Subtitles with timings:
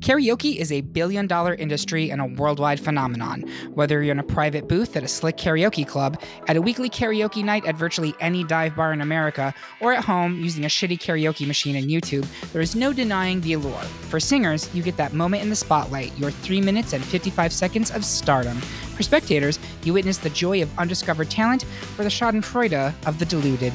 [0.00, 3.42] Karaoke is a billion dollar industry and a worldwide phenomenon.
[3.72, 7.42] Whether you're in a private booth at a slick karaoke club, at a weekly karaoke
[7.42, 11.46] night at virtually any dive bar in America, or at home using a shitty karaoke
[11.46, 13.82] machine in YouTube, there is no denying the allure.
[14.10, 17.90] For singers, you get that moment in the spotlight, your 3 minutes and 55 seconds
[17.90, 18.60] of stardom.
[18.96, 21.64] For spectators, you witness the joy of undiscovered talent
[21.98, 23.72] or the schadenfreude of the deluded.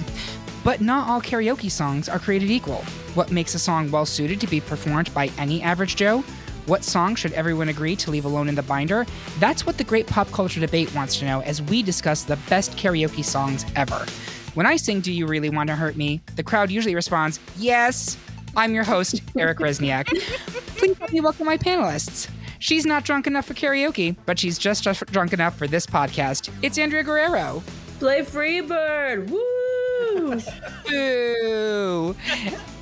[0.63, 2.83] But not all karaoke songs are created equal.
[3.15, 6.23] What makes a song well suited to be performed by any average Joe?
[6.67, 9.05] What song should everyone agree to leave alone in the binder?
[9.39, 12.77] That's what the great pop culture debate wants to know as we discuss the best
[12.77, 14.05] karaoke songs ever.
[14.53, 18.17] When I sing Do You Really Want to Hurt Me, the crowd usually responds, Yes!
[18.55, 20.07] I'm your host, Eric Rezsnyak.
[20.77, 22.29] Please help me welcome my panelists.
[22.59, 26.51] She's not drunk enough for karaoke, but she's just drunk enough for this podcast.
[26.61, 27.63] It's Andrea Guerrero.
[28.01, 29.29] Play Freebird!
[29.29, 30.41] Woo!
[30.89, 32.15] Boo!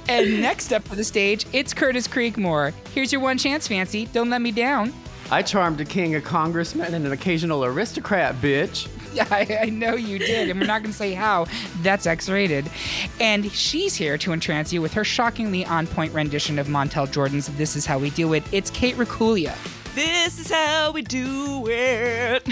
[0.07, 2.71] And next up for the stage, it's Curtis Creekmore.
[2.93, 4.05] Here's your one chance, Fancy.
[4.13, 4.93] Don't let me down.
[5.29, 8.87] I charmed a king, a congressman, and an occasional aristocrat, bitch.
[9.13, 11.47] Yeah, I, I know you did, and we're not going to say how.
[11.81, 12.71] That's X rated.
[13.19, 17.47] And she's here to entrance you with her shockingly on point rendition of Montel Jordan's
[17.57, 18.43] This Is How We Do It.
[18.53, 19.53] It's Kate Racculia.
[19.95, 22.47] This is how we do it.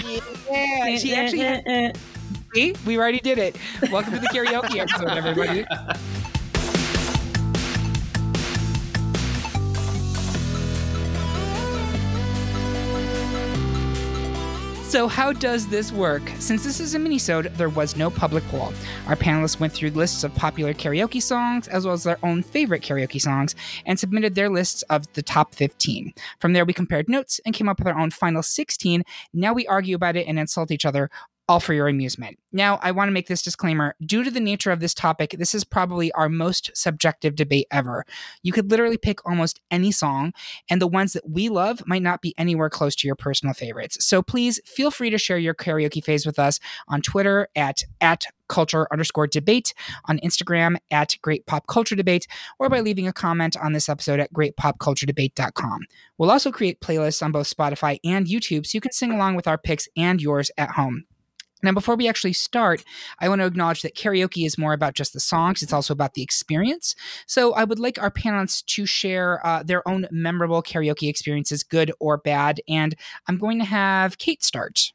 [0.50, 1.94] Yeah, she actually.
[2.54, 3.56] See, we already did it.
[3.90, 5.66] Welcome to the karaoke episode, everybody.
[14.88, 16.22] So, how does this work?
[16.38, 18.72] Since this is a minisode, there was no public poll.
[19.06, 22.82] Our panelists went through lists of popular karaoke songs, as well as their own favorite
[22.82, 23.54] karaoke songs,
[23.84, 26.14] and submitted their lists of the top 15.
[26.40, 29.02] From there, we compared notes and came up with our own final 16.
[29.34, 31.10] Now we argue about it and insult each other
[31.48, 32.38] all for your amusement.
[32.52, 33.94] Now, I want to make this disclaimer.
[34.04, 38.04] Due to the nature of this topic, this is probably our most subjective debate ever.
[38.42, 40.32] You could literally pick almost any song,
[40.68, 44.04] and the ones that we love might not be anywhere close to your personal favorites.
[44.04, 48.24] So please feel free to share your karaoke phase with us on Twitter at, at
[48.48, 49.72] culture underscore debate,
[50.06, 52.26] on Instagram at great pop culture debate,
[52.58, 55.80] or by leaving a comment on this episode at greatpopculturedebate.com.
[56.18, 59.46] We'll also create playlists on both Spotify and YouTube so you can sing along with
[59.46, 61.04] our picks and yours at home.
[61.62, 62.84] Now, before we actually start,
[63.18, 65.62] I want to acknowledge that karaoke is more about just the songs.
[65.62, 66.94] It's also about the experience.
[67.26, 71.92] So I would like our panelists to share uh, their own memorable karaoke experiences, good
[72.00, 72.60] or bad.
[72.68, 72.94] And
[73.26, 74.92] I'm going to have Kate start.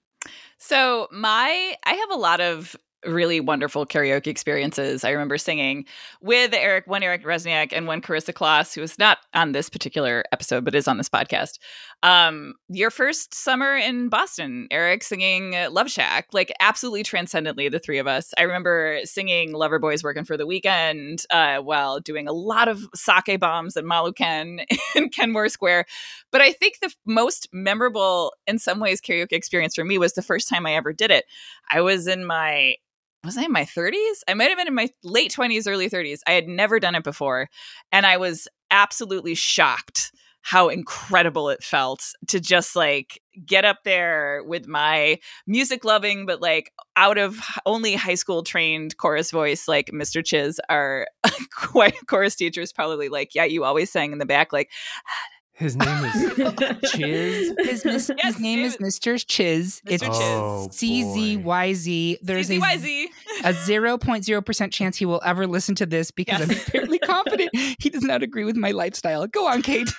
[0.58, 2.76] So my I have a lot of
[3.06, 5.04] really wonderful karaoke experiences.
[5.04, 5.86] I remember singing
[6.22, 10.24] with Eric, one Eric Rezsnyak and one Carissa Kloss, who is not on this particular
[10.32, 11.60] episode, but is on this podcast.
[12.04, 17.98] Um, your first summer in Boston, Eric singing Love Shack, like absolutely transcendently, the three
[17.98, 18.34] of us.
[18.38, 23.40] I remember singing Loverboy's Working for the Weekend uh, while doing a lot of sake
[23.40, 24.66] bombs and Maluken
[24.96, 25.86] in Kenmore Square.
[26.30, 30.22] But I think the most memorable, in some ways, karaoke experience for me was the
[30.22, 31.24] first time I ever did it.
[31.72, 32.76] I was in my
[33.24, 34.20] was I in my 30s?
[34.28, 36.20] I might have been in my late 20s, early 30s.
[36.28, 37.48] I had never done it before.
[37.90, 40.12] And I was absolutely shocked
[40.44, 45.18] how incredible it felt to just like get up there with my
[45.48, 50.22] music loving, but like out of only high school trained chorus voice, like Mr.
[50.22, 51.08] Czyz, our
[52.08, 54.70] chorus teacher is probably like, yeah, you always sang in the back, like,
[55.56, 56.14] his name is
[56.92, 57.54] Czyz.
[57.66, 59.24] His, mis- yes, his name is Mr.
[59.24, 59.82] Czyz.
[59.86, 59.92] Mr.
[59.92, 62.18] It's oh, C Z Y Z.
[62.24, 63.10] There's C-Z-Y-Z.
[63.44, 66.50] a a zero point zero percent chance he will ever listen to this because yes.
[66.50, 69.28] I'm fairly confident he does not agree with my lifestyle.
[69.28, 69.94] Go on, Kate.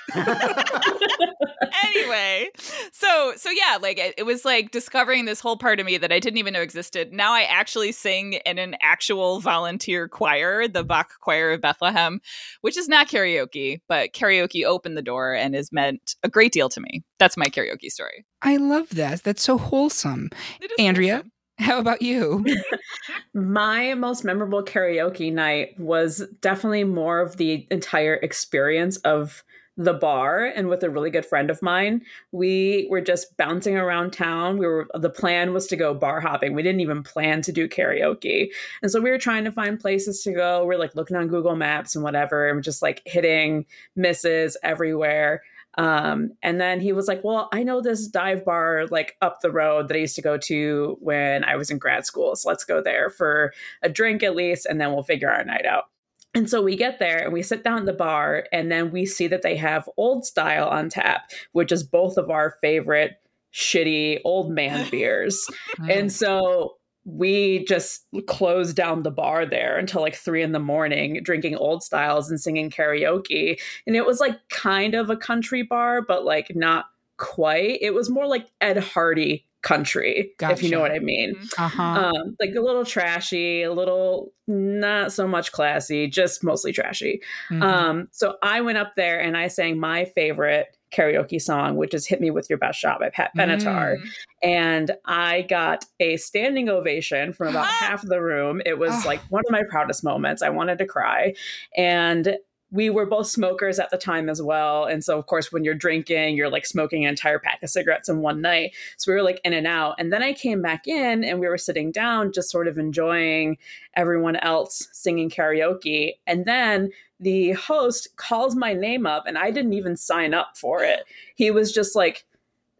[1.84, 2.48] anyway,
[2.92, 6.10] so so yeah, like it, it, was like discovering this whole part of me that
[6.10, 7.12] I didn't even know existed.
[7.12, 12.20] Now I actually sing in an actual volunteer choir, the Bach Choir of Bethlehem,
[12.62, 16.68] which is not karaoke, but karaoke opened the door and has meant a great deal
[16.70, 17.04] to me.
[17.18, 18.24] That's my karaoke story.
[18.42, 19.22] I love that.
[19.22, 20.30] That's so wholesome.
[20.78, 21.30] Andrea, wholesome.
[21.58, 22.44] How about you?
[23.34, 29.44] My most memorable karaoke night was definitely more of the entire experience of
[29.76, 32.02] the bar and with a really good friend of mine.
[32.32, 34.58] We were just bouncing around town.
[34.58, 36.54] We were the plan was to go bar hopping.
[36.54, 38.50] We didn't even plan to do karaoke.
[38.82, 40.64] And so we were trying to find places to go.
[40.64, 43.66] We are like looking on Google Maps and whatever and just like hitting
[43.96, 45.42] misses everywhere.
[45.76, 49.50] Um, and then he was like, Well, I know this dive bar like up the
[49.50, 52.36] road that I used to go to when I was in grad school.
[52.36, 55.66] So let's go there for a drink at least, and then we'll figure our night
[55.66, 55.84] out.
[56.34, 59.06] And so we get there and we sit down at the bar, and then we
[59.06, 63.20] see that they have old style on tap, which is both of our favorite
[63.52, 65.46] shitty old man beers.
[65.88, 71.20] and so we just closed down the bar there until like three in the morning,
[71.22, 73.60] drinking old styles and singing karaoke.
[73.86, 76.86] And it was like kind of a country bar, but like not
[77.18, 77.78] quite.
[77.82, 81.34] It was more like Ed Hardy country, if you know what I mean.
[81.58, 81.82] Uh-huh.
[81.82, 87.22] Um, like a little trashy, a little not so much classy, just mostly trashy.
[87.50, 87.62] Mhm.
[87.62, 92.06] Um, so I went up there and I sang my favorite karaoke song, which is
[92.06, 93.96] Hit Me With Your Best Shot by Pat Benatar.
[93.96, 94.08] Mm.
[94.42, 98.60] And I got a standing ovation from about half the room.
[98.66, 100.42] It was like one of my proudest moments.
[100.42, 101.34] I wanted to cry.
[101.76, 102.36] And
[102.74, 104.84] we were both smokers at the time as well.
[104.84, 108.08] And so, of course, when you're drinking, you're like smoking an entire pack of cigarettes
[108.08, 108.74] in one night.
[108.96, 109.94] So we were like in and out.
[109.96, 113.58] And then I came back in and we were sitting down, just sort of enjoying
[113.94, 116.14] everyone else singing karaoke.
[116.26, 116.90] And then
[117.20, 121.04] the host calls my name up, and I didn't even sign up for it.
[121.36, 122.26] He was just like,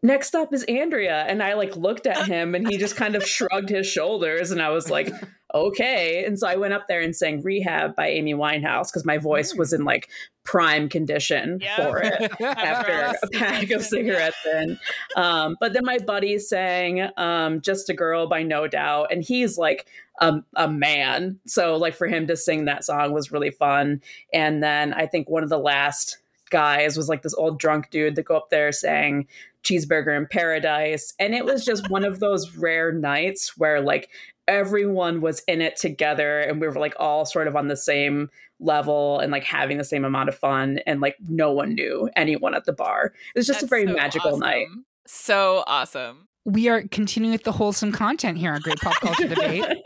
[0.03, 1.23] Next up is Andrea.
[1.27, 4.51] And I like looked at him and he just kind of shrugged his shoulders.
[4.51, 5.09] And I was like,
[5.55, 6.25] okay.
[6.25, 9.55] And so I went up there and sang Rehab by Amy Winehouse because my voice
[9.55, 10.09] was in like
[10.43, 11.75] prime condition Yeah.
[11.77, 12.91] for it after
[13.23, 14.77] a pack of cigarettes in.
[15.15, 19.57] Um, but then my buddy sang um, Just a Girl by No Doubt, and he's
[19.57, 19.87] like
[20.21, 21.39] a, a man.
[21.47, 24.01] So, like, for him to sing that song was really fun.
[24.33, 26.17] And then I think one of the last
[26.51, 29.27] guys was like this old drunk dude that go up there saying
[29.63, 31.13] Cheeseburger in Paradise.
[31.19, 34.09] And it was just one of those rare nights where like
[34.47, 38.29] everyone was in it together and we were like all sort of on the same
[38.59, 42.53] level and like having the same amount of fun and like no one knew anyone
[42.53, 43.13] at the bar.
[43.35, 44.67] It was just a very so magical night.
[45.07, 46.27] So awesome.
[46.45, 49.65] we are continuing with the wholesome content here on Great Pop Culture Debate.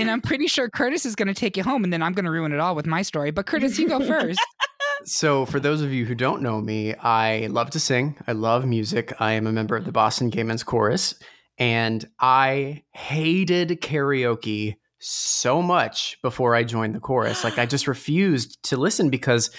[0.00, 2.24] And I'm pretty sure Curtis is going to take you home, and then I'm going
[2.24, 3.30] to ruin it all with my story.
[3.30, 4.40] But Curtis, you go first.
[5.04, 8.16] So, for those of you who don't know me, I love to sing.
[8.26, 9.12] I love music.
[9.20, 11.14] I am a member of the Boston Gay Men's Chorus,
[11.58, 17.44] and I hated karaoke so much before I joined the chorus.
[17.44, 19.50] Like, I just refused to listen because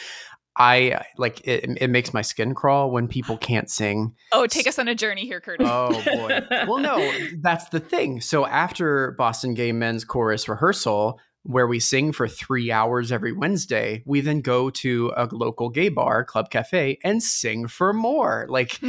[0.57, 4.13] I like it, it makes my skin crawl when people can't sing.
[4.33, 5.67] Oh, take us on a journey here, Curtis.
[5.69, 6.41] Oh boy.
[6.67, 8.19] well, no, that's the thing.
[8.19, 14.03] So after Boston Gay Men's Chorus rehearsal, where we sing for three hours every Wednesday,
[14.05, 18.45] we then go to a local gay bar, Club Cafe, and sing for more.
[18.49, 18.79] Like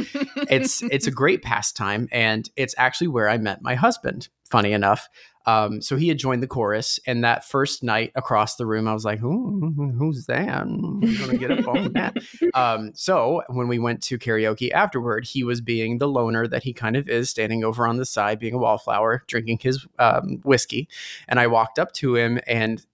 [0.49, 4.29] it's it's a great pastime, and it's actually where I met my husband.
[4.49, 5.07] Funny enough.
[5.45, 8.93] Um, so he had joined the chorus, and that first night across the room, I
[8.93, 10.47] was like, Who, "Who's that?
[10.49, 12.17] I'm gonna get on that."
[12.53, 16.73] Um, so when we went to karaoke afterward, he was being the loner that he
[16.73, 20.89] kind of is, standing over on the side, being a wallflower, drinking his um, whiskey.
[21.29, 22.85] And I walked up to him and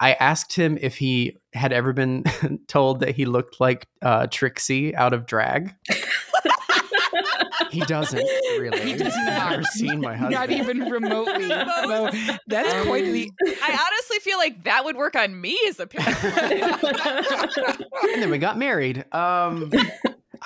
[0.00, 2.24] I asked him if he had ever been
[2.68, 5.74] told that he looked like uh, Trixie out of drag.
[7.70, 8.28] he doesn't
[8.60, 8.80] really.
[8.80, 9.50] He does I've not.
[9.50, 10.32] never seen my husband.
[10.32, 11.48] Not even remotely.
[11.84, 12.10] No,
[12.46, 13.30] that's quite the.
[13.62, 16.24] I honestly feel like that would work on me as a parent.
[18.12, 19.04] and then we got married.
[19.12, 19.70] Um,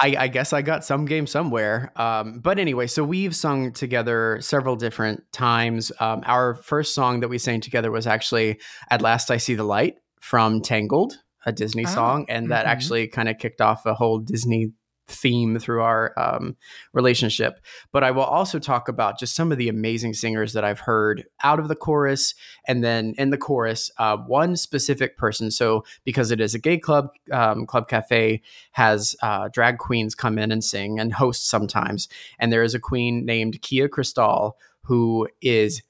[0.01, 1.93] I, I guess I got some game somewhere.
[1.97, 5.93] Um, but anyway, so we've sung together several different times.
[6.01, 9.65] Um, our first song that we sang together was actually "At Last I See the
[9.65, 12.71] Light" from Tangled, a Disney Oh, song, and that mhm.
[12.71, 14.73] actually kind of kicked off a whole Disney
[15.09, 16.57] theme through our um,
[16.93, 17.61] relationship.
[17.93, 21.25] But I will also talk about just some of the amazing singers that I've heard
[21.43, 22.35] out of the chorus,
[22.67, 25.51] and then in the chorus, uh, one specific person.
[25.51, 30.39] So because it is a gay club, um, Club Cafe has uh, drag queens come
[30.39, 35.29] in and sing and host sometimes, and there is a queen named Kia Cristal who
[35.43, 35.83] is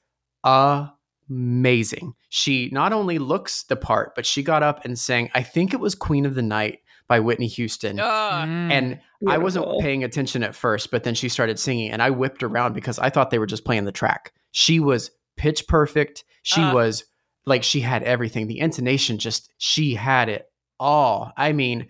[0.43, 2.13] amazing.
[2.29, 5.29] She not only looks the part, but she got up and sang.
[5.33, 6.79] I think it was Queen of the Night
[7.09, 7.99] by Whitney Houston.
[7.99, 8.47] Ugh.
[8.47, 8.71] Mm.
[8.71, 12.43] And I wasn't paying attention at first, but then she started singing and I whipped
[12.43, 14.31] around because I thought they were just playing the track.
[14.51, 16.23] She was pitch perfect.
[16.43, 16.73] She Ah.
[16.73, 17.03] was
[17.45, 18.47] like, she had everything.
[18.47, 20.45] The intonation just, she had it
[20.79, 21.33] all.
[21.35, 21.87] I mean,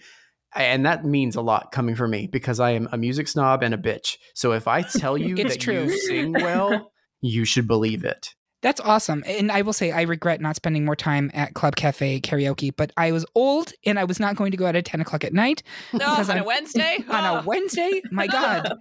[0.55, 3.73] and that means a lot coming from me because I am a music snob and
[3.73, 4.15] a bitch.
[4.33, 5.83] So if I tell you It's that true.
[5.83, 8.33] you sing well, you should believe it.
[8.61, 9.23] That's awesome.
[9.25, 12.91] And I will say, I regret not spending more time at Club Cafe karaoke, but
[12.97, 15.33] I was old and I was not going to go out at 10 o'clock at
[15.33, 15.63] night
[15.93, 16.97] No, on a Wednesday?
[17.09, 17.43] on a Oh.
[17.45, 18.01] Wednesday.
[18.11, 18.73] My God.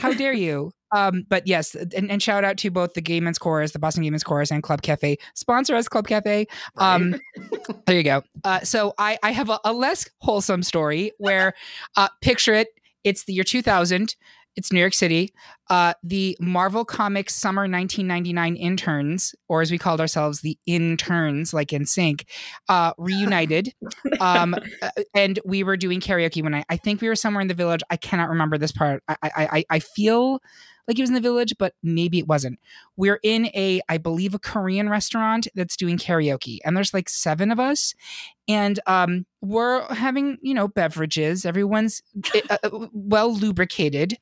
[0.00, 0.72] How dare you?
[0.94, 4.02] Um, but yes, and, and shout out to both the Gay Men's Chorus, the Boston
[4.02, 5.16] Gay Men's Chorus, and Club Cafe.
[5.34, 6.46] Sponsor us, Club Cafe.
[6.76, 7.18] Um,
[7.86, 8.22] there you go.
[8.44, 11.54] Uh, so I, I have a, a less wholesome story where,
[11.96, 12.68] uh, picture it,
[13.04, 14.14] It's the year 2000.
[14.56, 15.32] It's New York City.
[15.70, 21.72] Uh, the Marvel Comics Summer 1999 interns, or as we called ourselves, the interns, like
[21.72, 22.26] in sync,
[22.68, 23.72] uh, reunited.
[24.20, 26.66] um, uh, and we were doing karaoke when night.
[26.68, 27.80] I think we were somewhere in the village.
[27.90, 29.02] I cannot remember this part.
[29.08, 30.40] I, I, I, I feel
[30.88, 32.58] like it was in the village, but maybe it wasn't.
[32.96, 37.50] We're in a, I believe, a Korean restaurant that's doing karaoke, and there's like seven
[37.50, 37.94] of us,
[38.48, 41.44] and um, we're having you know beverages.
[41.44, 42.02] Everyone's
[42.50, 44.18] uh, uh well lubricated.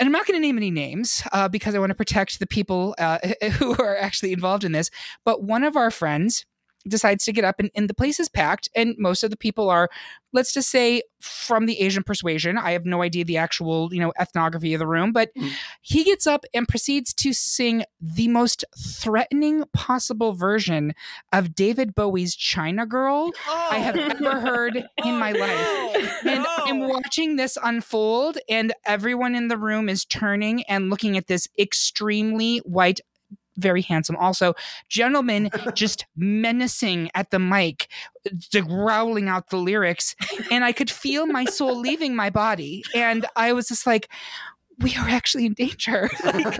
[0.00, 2.46] And I'm not going to name any names uh, because I want to protect the
[2.46, 3.18] people uh,
[3.58, 4.90] who are actually involved in this.
[5.24, 6.44] But one of our friends,
[6.88, 9.70] decides to get up and, and the place is packed and most of the people
[9.70, 9.88] are
[10.32, 14.12] let's just say from the asian persuasion i have no idea the actual you know
[14.20, 15.50] ethnography of the room but mm.
[15.80, 20.92] he gets up and proceeds to sing the most threatening possible version
[21.32, 23.68] of david bowie's china girl oh.
[23.70, 25.40] i have ever heard oh, in my no.
[25.40, 26.56] life and no.
[26.58, 31.48] i'm watching this unfold and everyone in the room is turning and looking at this
[31.58, 33.00] extremely white
[33.56, 34.16] very handsome.
[34.16, 34.54] Also,
[34.88, 37.88] gentlemen just menacing at the mic,
[38.52, 40.14] growling out the lyrics,
[40.50, 42.84] and I could feel my soul leaving my body.
[42.94, 44.08] And I was just like,
[44.78, 46.10] we are actually in danger.
[46.24, 46.56] like,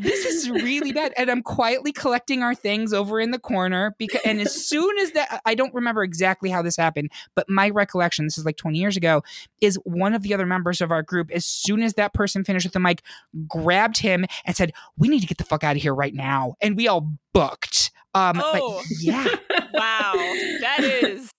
[0.00, 1.12] this is really bad.
[1.16, 5.12] And I'm quietly collecting our things over in the corner because and as soon as
[5.12, 8.78] that I don't remember exactly how this happened, but my recollection, this is like 20
[8.78, 9.22] years ago,
[9.60, 12.66] is one of the other members of our group, as soon as that person finished
[12.66, 13.02] with the mic,
[13.46, 16.54] grabbed him and said, We need to get the fuck out of here right now.
[16.60, 17.90] And we all booked.
[18.14, 18.82] Um oh.
[19.00, 19.24] yeah.
[19.74, 20.12] wow.
[20.60, 21.30] That is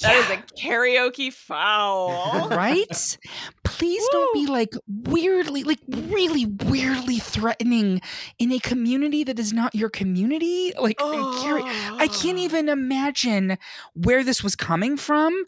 [0.00, 0.20] that yeah.
[0.20, 2.48] is a karaoke foul.
[2.58, 3.18] Right?
[3.62, 4.08] Please Woo.
[4.12, 8.00] don't be like weirdly, like really weirdly threatening
[8.38, 10.72] in a community that is not your community.
[10.80, 11.68] Like, oh.
[11.98, 13.58] I can't even imagine
[13.94, 15.44] where this was coming from.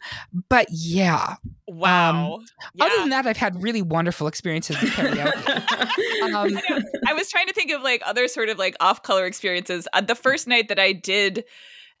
[0.49, 1.35] But yeah.
[1.67, 2.35] Wow.
[2.35, 2.85] Um, yeah.
[2.85, 5.47] Other than that, I've had really wonderful experiences with karaoke.
[6.33, 9.25] um, I, I was trying to think of like other sort of like off color
[9.25, 9.87] experiences.
[9.93, 11.43] Uh, the first night that I did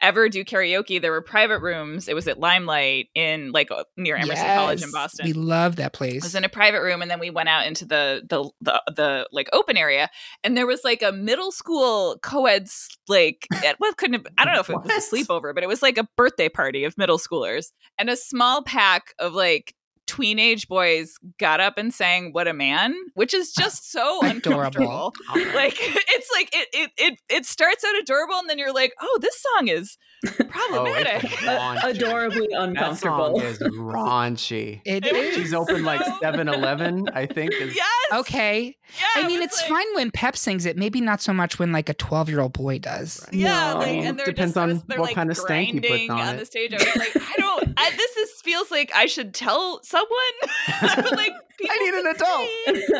[0.01, 2.07] ever do karaoke, there were private rooms.
[2.07, 5.25] It was at Limelight in like uh, near Emerson yes, College in Boston.
[5.25, 6.17] We love that place.
[6.17, 8.81] It was in a private room, and then we went out into the the the,
[8.95, 10.09] the like open area,
[10.43, 12.67] and there was like a middle school co-ed
[13.07, 15.81] like what couldn't have, I don't know if it was a sleepover, but it was
[15.81, 19.73] like a birthday party of middle schoolers, and a small pack of like
[20.11, 25.13] tweenage boys got up and sang "What a Man," which is ah, just so uncomfortable.
[25.35, 29.19] like it's like it, it it it starts out adorable, and then you're like, "Oh,
[29.21, 34.81] this song is oh, problematic, oh, adorably uncomfortable." That song is raunchy.
[34.85, 35.35] It is.
[35.35, 37.53] She's open like 7-Eleven, I think.
[37.53, 37.87] Is- yes.
[38.13, 38.75] Okay.
[38.99, 40.75] Yeah, I mean, it's like, fine when Pep sings it.
[40.77, 43.25] Maybe not so much when like a twelve-year-old boy does.
[43.31, 43.79] Yeah, no.
[43.79, 46.19] like, and they're depends just, on they're, what like, kind of stank you put on,
[46.19, 46.39] on it.
[46.39, 46.73] the stage.
[46.73, 47.73] I was like, I don't.
[47.77, 51.15] I, this is feels like I should tell someone.
[51.17, 51.33] like
[51.69, 52.49] I need an adult.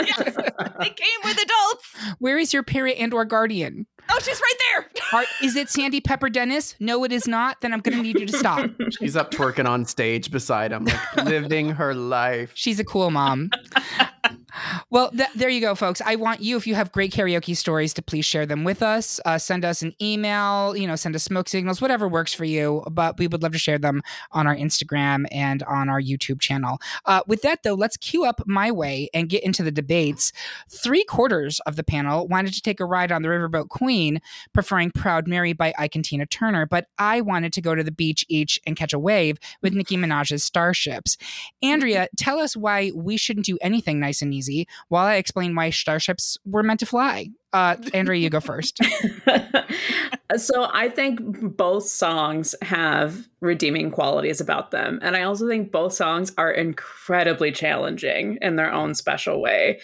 [0.08, 0.36] yes,
[0.79, 1.96] they came with adults.
[2.20, 3.88] Where is your parent and or guardian?
[4.10, 4.89] Oh, she's right there.
[5.20, 6.75] Are, is it Sandy Pepper Dennis?
[6.79, 7.62] No, it is not.
[7.62, 8.70] Then I'm going to need you to stop.
[9.00, 12.51] She's up twerking on stage beside him, like living her life.
[12.55, 13.51] She's a cool mom.
[14.89, 16.01] Well, th- there you go, folks.
[16.06, 19.20] I want you, if you have great karaoke stories, to please share them with us.
[19.25, 22.84] Uh, send us an email, you know, send us smoke signals, whatever works for you.
[22.91, 24.01] But we would love to share them
[24.32, 26.80] on our Instagram and on our YouTube channel.
[27.06, 30.32] Uh, with that, though, let's queue up my way and get into the debates.
[30.70, 34.22] Three quarters of the panel wanted to take a ride on the Riverboat Queen,
[34.53, 36.65] preferring Proud Mary by Ike and Tina Turner.
[36.65, 39.98] But I wanted to go to the beach each and catch a wave with Nicki
[39.98, 41.18] Minaj's Starships.
[41.62, 44.50] Andrea, tell us why we shouldn't do anything nice and easy
[44.89, 47.29] while I explain why starships were meant to fly.
[47.53, 48.79] Uh, Andrea, you go first.
[50.38, 51.20] so I think
[51.58, 55.00] both songs have redeeming qualities about them.
[55.01, 59.79] And I also think both songs are incredibly challenging in their own special way.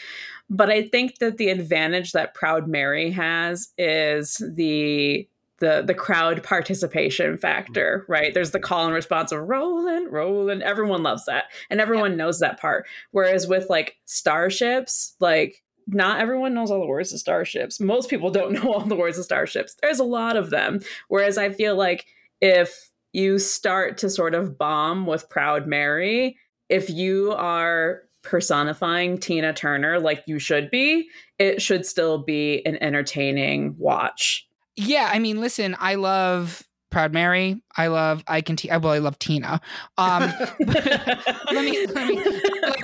[0.49, 5.27] But I think that the advantage that Proud Mary has is the
[5.59, 8.11] the the crowd participation factor, mm-hmm.
[8.11, 8.33] right?
[8.33, 10.61] There's the call and response of rolling, rolling.
[10.61, 12.17] Everyone loves that, and everyone yeah.
[12.17, 12.85] knows that part.
[13.11, 17.79] Whereas with like starships, like not everyone knows all the words of starships.
[17.79, 19.75] Most people don't know all the words of starships.
[19.81, 20.81] There's a lot of them.
[21.07, 22.05] Whereas I feel like
[22.41, 26.37] if you start to sort of bomb with Proud Mary,
[26.69, 31.09] if you are personifying Tina Turner like you should be,
[31.39, 37.61] it should still be an entertaining watch yeah, I mean, listen, I love Proud Mary.
[37.75, 39.59] I love I can T- well, I love Tina.
[39.97, 42.23] Um, let me let me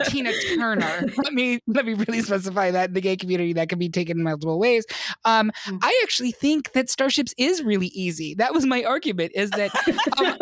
[0.06, 1.06] Tina Turner.
[1.24, 4.18] let me let me really specify that in the gay community that can be taken
[4.18, 4.86] in multiple ways.
[5.26, 5.80] Um, Mm.
[5.82, 8.36] I actually think that Starships is really easy.
[8.36, 9.32] That was my argument.
[9.36, 9.72] Is that
[10.18, 10.38] um,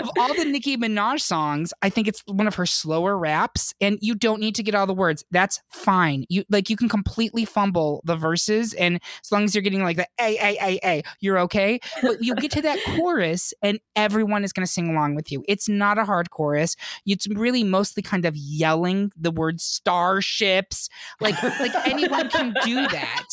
[0.00, 3.98] of all the Nicki Minaj songs, I think it's one of her slower raps, and
[4.00, 5.24] you don't need to get all the words.
[5.30, 6.24] That's fine.
[6.28, 9.96] You like you can completely fumble the verses, and as long as you're getting like
[9.96, 11.80] the a a a a, you're okay.
[12.02, 15.44] But you get to that chorus, and everyone is going to sing along with you.
[15.48, 16.76] It's not a hard chorus.
[17.06, 20.88] It's really mostly kind of yelling the word starships.
[21.20, 23.24] Like like anyone can do that.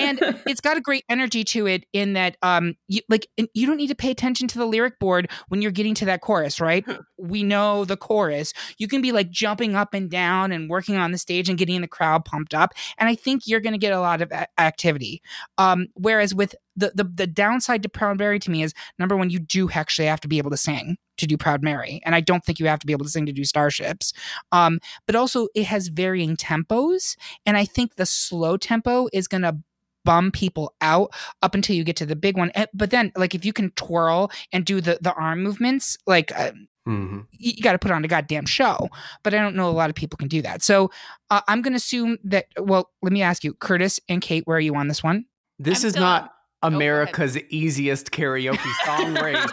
[0.00, 3.76] And it's got a great energy to it in that um you like you don't
[3.76, 6.84] need to pay attention to the lyric board when you're getting to that chorus right?
[7.18, 8.52] We know the chorus.
[8.78, 11.80] You can be like jumping up and down and working on the stage and getting
[11.80, 14.48] the crowd pumped up and i think you're going to get a lot of a-
[14.60, 15.22] activity.
[15.58, 19.30] Um whereas with the, the the downside to proud mary to me is number one
[19.30, 22.20] you do actually have to be able to sing to do proud mary and i
[22.20, 24.12] don't think you have to be able to sing to do starships
[24.52, 27.16] um but also it has varying tempos
[27.46, 29.56] and i think the slow tempo is going to
[30.04, 32.50] bum people out up until you get to the big one.
[32.54, 36.30] Eh, But then, like, if you can twirl and do the the arm movements, like,
[36.38, 36.52] uh,
[36.86, 37.26] Mhm.
[37.32, 38.90] you, you got to put on a goddamn show.
[39.22, 40.62] But I don't know a lot of people can do that.
[40.62, 40.90] So
[41.30, 42.48] uh, I'm going to assume that.
[42.58, 45.24] Well, let me ask you, Curtis and Kate, where are you on this one?
[45.58, 46.33] This I'm is still not
[46.64, 46.76] on- Oh.
[46.76, 49.46] America's easiest karaoke song race.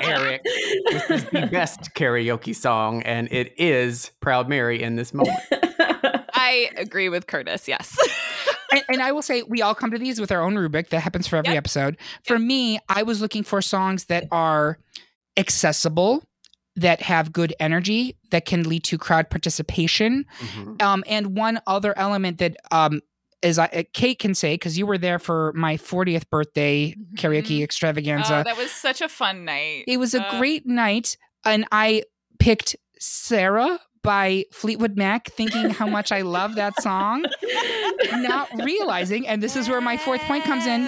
[0.00, 0.42] Eric.
[0.90, 5.38] This is the best karaoke song, and it is Proud Mary in this moment.
[6.34, 7.68] I agree with Curtis.
[7.68, 7.96] Yes.
[8.72, 11.00] and, and I will say we all come to these with our own rubric that
[11.00, 11.58] happens for every Yep.
[11.58, 11.96] episode.
[12.24, 14.78] For me, I was looking for songs that are
[15.36, 16.22] accessible,
[16.76, 20.82] that have good energy, that can lead to crowd participation, Mhm.
[20.82, 23.00] Um, and one other element that um
[23.42, 27.58] is I uh, Kate can say because you were there for my 40th birthday karaoke
[27.60, 27.62] Mhm.
[27.64, 28.40] extravaganza.
[28.40, 29.84] oh, that was such a fun night.
[29.86, 32.04] it was a Uh, great night, and I
[32.38, 37.24] picked Sara by Fleetwood Mac, thinking how much I love that song,
[38.12, 40.86] not realizing, and this is where my fourth point comes in.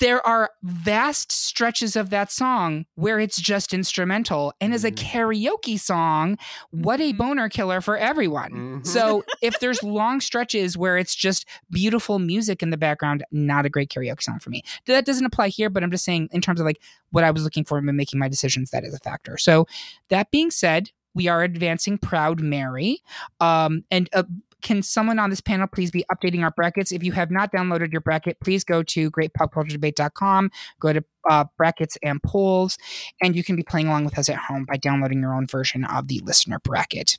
[0.00, 4.96] There are vast stretches of that song where it's just instrumental, and as a Mhm.
[4.96, 6.36] karaoke song,
[6.72, 7.16] what a Mhm.
[7.18, 8.50] boner killer for everyone.
[8.82, 8.86] Mhm.
[8.86, 13.68] So if there's long stretches where it's just beautiful music in the background, not a
[13.70, 14.62] great karaoke song for me.
[14.86, 16.80] That doesn't apply here, but I'm just saying in terms of like
[17.12, 19.38] what I was looking for when making my decisions, that is a factor.
[19.38, 19.66] So
[20.08, 23.02] that being said, we are advancing Proud Mary.
[23.40, 24.24] Um, and uh,
[24.62, 26.92] can someone on this panel please be updating our brackets?
[26.92, 31.98] If you have not downloaded your bracket, please go to greatpopculturedebate.com, go to uh, brackets
[32.02, 32.78] and polls,
[33.20, 35.84] and you can be playing along with us at home by downloading your own version
[35.84, 37.18] of the listener bracket.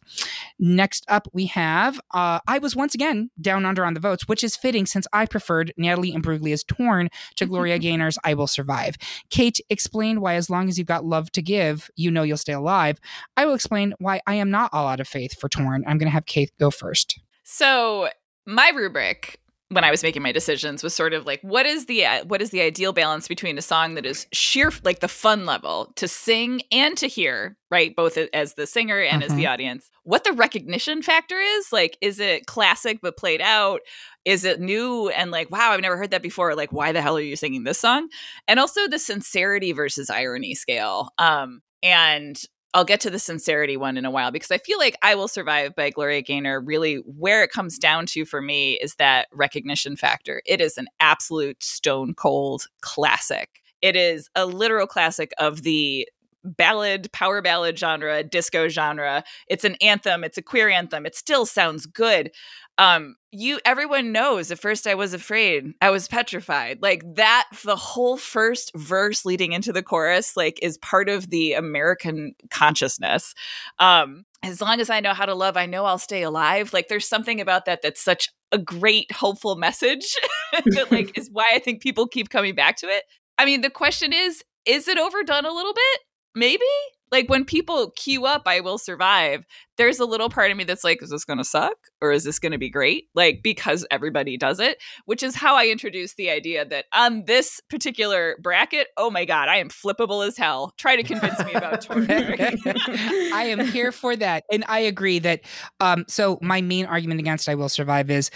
[0.59, 4.43] Next up, we have uh, I was once again down under on the votes, which
[4.43, 8.95] is fitting since I preferred Natalie Imbruglia's Torn to Gloria Gaynor's I Will Survive.
[9.29, 12.53] Kate explained why, as long as you've got love to give, you know you'll stay
[12.53, 12.99] alive.
[13.35, 15.83] I will explain why I am not all out of faith for Torn.
[15.87, 17.19] I'm going to have Kate go first.
[17.43, 18.09] So
[18.45, 19.39] my rubric
[19.69, 22.41] when I was making my decisions was sort of like what is the uh, what
[22.41, 26.07] is the ideal balance between a song that is sheer like the fun level to
[26.07, 30.31] sing and to hear right both as the singer and as the audience what the
[30.31, 31.73] recognition factor is?
[31.73, 33.81] Like is it classic but played out?
[34.23, 37.17] Is it new and like wow I've never heard that before like why the hell
[37.17, 38.07] are you singing this song?
[38.47, 42.41] And also the sincerity versus irony scale um and
[42.73, 45.27] I'll get to the sincerity one in a while because I feel like I Will
[45.27, 49.95] Survive by Gloria Gaynor really where it comes down to for me is that recognition
[49.95, 50.41] factor.
[50.45, 53.61] It is an absolute stone cold classic.
[53.81, 56.07] It is a literal classic of the
[56.47, 59.23] ballad, power ballad genre, disco genre.
[59.47, 61.05] It's an anthem, it's a queer anthem.
[61.05, 62.31] It still sounds good.
[62.77, 65.73] Um you everyone knows at first I was afraid.
[65.81, 66.79] I was petrified.
[66.81, 71.53] Like that the whole first verse leading into the chorus like is part of the
[71.53, 73.33] American consciousness.
[73.79, 76.71] Um as long as I know how to love, I know I'll stay alive.
[76.71, 80.15] Like there's something about that that's such a great hopeful message
[80.51, 83.03] that like is why I think people keep coming back to it.
[83.37, 85.99] I mean, the question is, is it overdone a little bit?
[86.37, 86.63] Maybe?
[87.11, 89.45] Like when people queue up, I will survive.
[89.77, 92.23] There's a little part of me that's like, is this going to suck or is
[92.23, 93.05] this going to be great?
[93.15, 97.61] Like, because everybody does it, which is how I introduced the idea that on this
[97.69, 100.73] particular bracket, oh my God, I am flippable as hell.
[100.77, 101.87] Try to convince me about.
[101.89, 104.43] I am here for that.
[104.51, 105.41] And I agree that
[105.79, 108.31] um so my main argument against I Will Survive is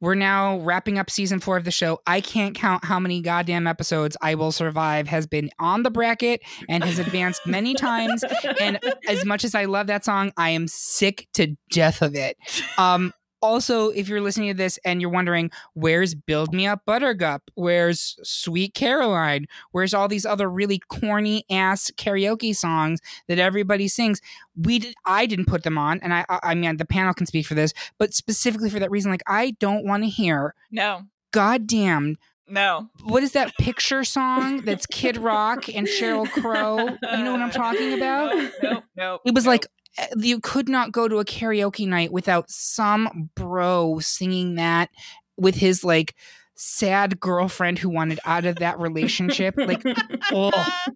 [0.00, 2.00] we're now wrapping up season four of the show.
[2.06, 6.42] I can't count how many goddamn episodes I Will Survive has been on the bracket
[6.68, 8.24] and has advanced many times.
[8.60, 8.78] And
[9.08, 12.36] as much as I love that song, I am sick to death of it.
[12.76, 13.12] Um
[13.44, 17.42] also, if you're listening to this and you're wondering, where's Build Me Up Buttercup?
[17.54, 19.46] Where's Sweet Caroline?
[19.72, 24.20] Where's all these other really corny ass karaoke songs that everybody sings?
[24.56, 27.44] We did, I didn't put them on, and I, I mean, the panel can speak
[27.46, 31.02] for this, but specifically for that reason, like I don't want to hear No.
[31.32, 32.16] goddamn
[32.48, 32.88] No.
[33.04, 36.78] what is that picture song that's Kid Rock and Sheryl Crow?
[36.78, 38.34] You know what I'm talking about?
[38.36, 38.52] Nope.
[38.62, 38.84] Nope.
[38.96, 39.50] nope It was nope.
[39.52, 39.66] like
[39.98, 44.90] Eh, you could not go to a karaoke night without some bro singing that
[45.36, 46.14] with his like
[46.56, 49.54] sad girlfriend who wanted out of that relationship.
[49.56, 49.82] Like,
[50.32, 50.50] oh,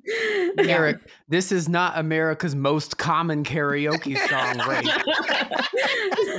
[0.04, 0.50] Yeah.
[0.58, 0.98] Eric,
[1.28, 4.84] this is not America's most common karaoke song, right?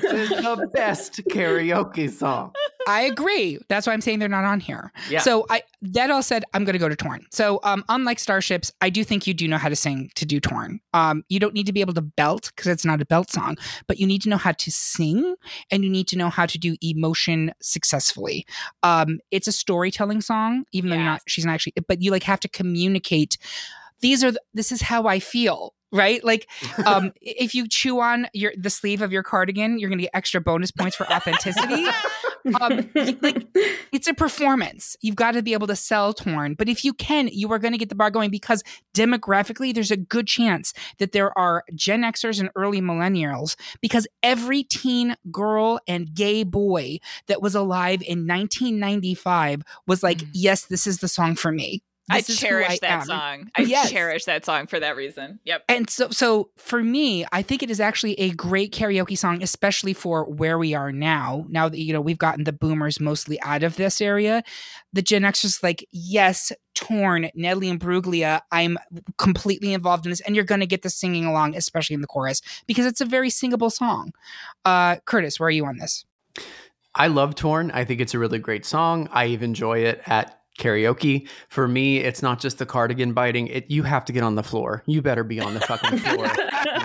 [0.01, 2.53] This is the best karaoke song.
[2.87, 3.59] I agree.
[3.67, 4.91] That's why I'm saying they're not on here.
[5.09, 5.19] Yeah.
[5.19, 7.25] So I that all said, I'm gonna go to Torn.
[7.29, 10.39] So um, unlike Starships, I do think you do know how to sing to do
[10.39, 10.79] Torn.
[10.93, 13.57] Um, you don't need to be able to belt because it's not a belt song,
[13.87, 15.35] but you need to know how to sing
[15.69, 18.45] and you need to know how to do emotion successfully.
[18.81, 21.21] Um, it's a storytelling song, even though you're not.
[21.27, 23.37] She's not actually, but you like have to communicate.
[24.01, 25.73] These are the, this is how I feel.
[25.91, 26.47] Right, like
[26.85, 30.39] um, if you chew on your the sleeve of your cardigan, you're gonna get extra
[30.39, 31.87] bonus points for authenticity
[32.61, 32.89] um,
[33.21, 33.47] like
[33.91, 34.95] it's a performance.
[35.01, 36.53] You've got to be able to sell torn.
[36.53, 38.63] But if you can, you are going to get the bar going because
[38.95, 44.63] demographically, there's a good chance that there are Gen Xers and early millennials because every
[44.63, 50.29] teen girl and gay boy that was alive in 1995 was like, Mm.
[50.33, 51.81] yes, this is the song for me.
[52.09, 53.51] I is cherish I that am." song.
[53.55, 53.91] I Yes.
[53.91, 55.39] cherish that song for that reason.
[55.45, 55.63] Yep.
[55.69, 59.93] And so, so for me, I think it is actually a great karaoke song, especially
[59.93, 61.45] for where we are now.
[61.49, 64.43] Now that you know we've gotten the boomers mostly out of this area,
[64.93, 68.41] the Gen Xers like, yes, torn, Natalie Imbruglia.
[68.51, 68.77] I'm
[69.17, 72.07] completely involved in this, and you're going to get the singing along, especially in the
[72.07, 74.13] chorus, because it's a very singable song.
[74.65, 76.05] Uh, Curtis, where are you on this?
[76.95, 77.69] I love Torn.
[77.71, 79.09] I think it's a really great song.
[79.11, 81.27] I even enjoy it at karaoke.
[81.49, 83.47] For me, it's not just the cardigan biting.
[83.47, 84.83] It you have to get on the floor.
[84.85, 86.27] You better be on the fucking floor,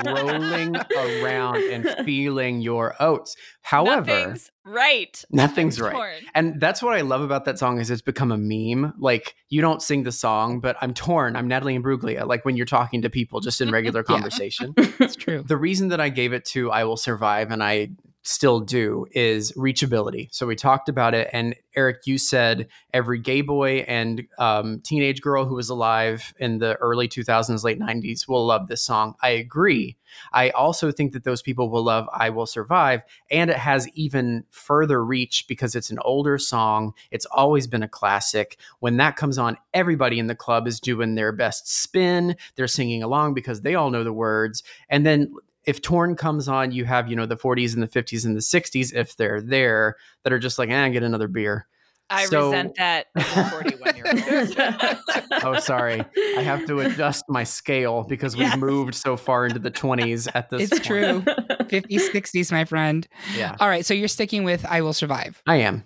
[0.06, 0.76] rolling
[1.22, 3.37] around and feeling your oats.
[3.60, 5.24] However, Nothing's right.
[5.30, 5.92] Nothing's right.
[5.92, 6.14] Torn.
[6.34, 8.94] And that's what I love about that song is it's become a meme.
[8.98, 11.37] Like you don't sing the song, but I'm torn.
[11.37, 12.26] I'm Natalie Imbruglia.
[12.26, 14.74] Like when you're talking to people just in regular conversation.
[15.00, 15.42] It's true.
[15.46, 17.90] the reason that I gave it to I Will Survive and I
[18.24, 20.28] still do is reachability.
[20.34, 25.20] So we talked about it, and Eric, you said every gay boy and um, teenage
[25.20, 29.14] girl who was alive in the early 2000s, late 90s will love this song.
[29.22, 29.96] I agree.
[30.32, 34.44] I also think that those people will love I Will Survive, and it has even
[34.50, 36.94] further reach because it's an older song.
[37.10, 38.58] It's always been a classic.
[38.80, 42.37] When that comes on, everybody in the club is doing their best spin.
[42.56, 44.62] They're singing along because they all know the words.
[44.88, 45.34] And then
[45.66, 48.40] if Torn comes on, you have, you know, the 40s and the 50s and the
[48.40, 51.66] 60s, if they're there, that are just like, eh, get another beer.
[52.11, 53.07] I So- resent that
[53.50, 55.42] 41 year old.
[55.42, 56.03] Oh, sorry.
[56.37, 58.59] I have to adjust my scale because we've Yes.
[58.59, 60.85] moved so far into the 20s at this It's point.
[60.85, 61.20] true.
[61.66, 63.09] 50s, 60s, my friend.
[63.37, 65.42] Yeah, All right, so you're sticking with I Will Survive.
[65.46, 65.85] I am.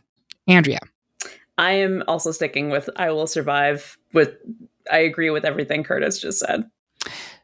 [0.49, 0.81] Andrea.
[1.57, 4.35] I am also sticking with I will survive with
[4.91, 6.65] I agree with everything Curtis just said.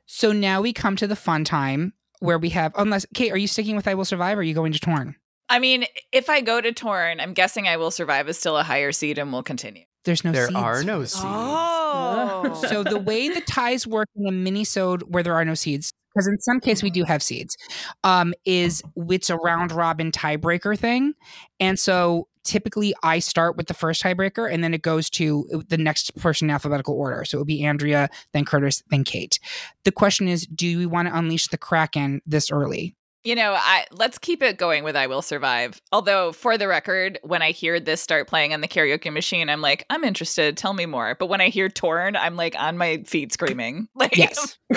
[0.07, 1.93] So now we come to the fun time
[2.25, 4.55] where we have, unless, Kate, are you sticking with I Will Survive or are you
[4.55, 5.17] going to Torn?
[5.49, 8.63] I mean, if I go to Torn, I'm guessing I will survive is still a
[8.63, 9.85] higher seed and will continue.
[10.05, 10.57] There's no there seeds.
[10.57, 11.23] are no seeds.
[11.25, 12.65] Oh.
[12.69, 16.27] So the way the ties work in a mini-sode where there are no seeds, because
[16.27, 17.57] in some case we do have seeds,
[18.05, 21.15] um, is it's a round robin tiebreaker thing.
[21.59, 25.79] And so typically I start with the first tiebreaker and then it goes to the
[25.79, 27.25] next person in alphabetical order.
[27.25, 29.39] So it would be Andrea, then Curtis, then Kate.
[29.85, 32.95] The question is, do we want to unleash the Kraken this early?
[33.25, 35.81] You know, I let's keep it going with I Will Survive.
[35.93, 39.63] Although, for the record, when I hear this start playing on the karaoke machine, I'm
[39.63, 40.59] like, I'm interested.
[40.59, 41.17] Tell me more.
[41.19, 43.89] But when I hear Torn, I'm like on my feet screaming.
[43.97, 44.59] Like, Yes.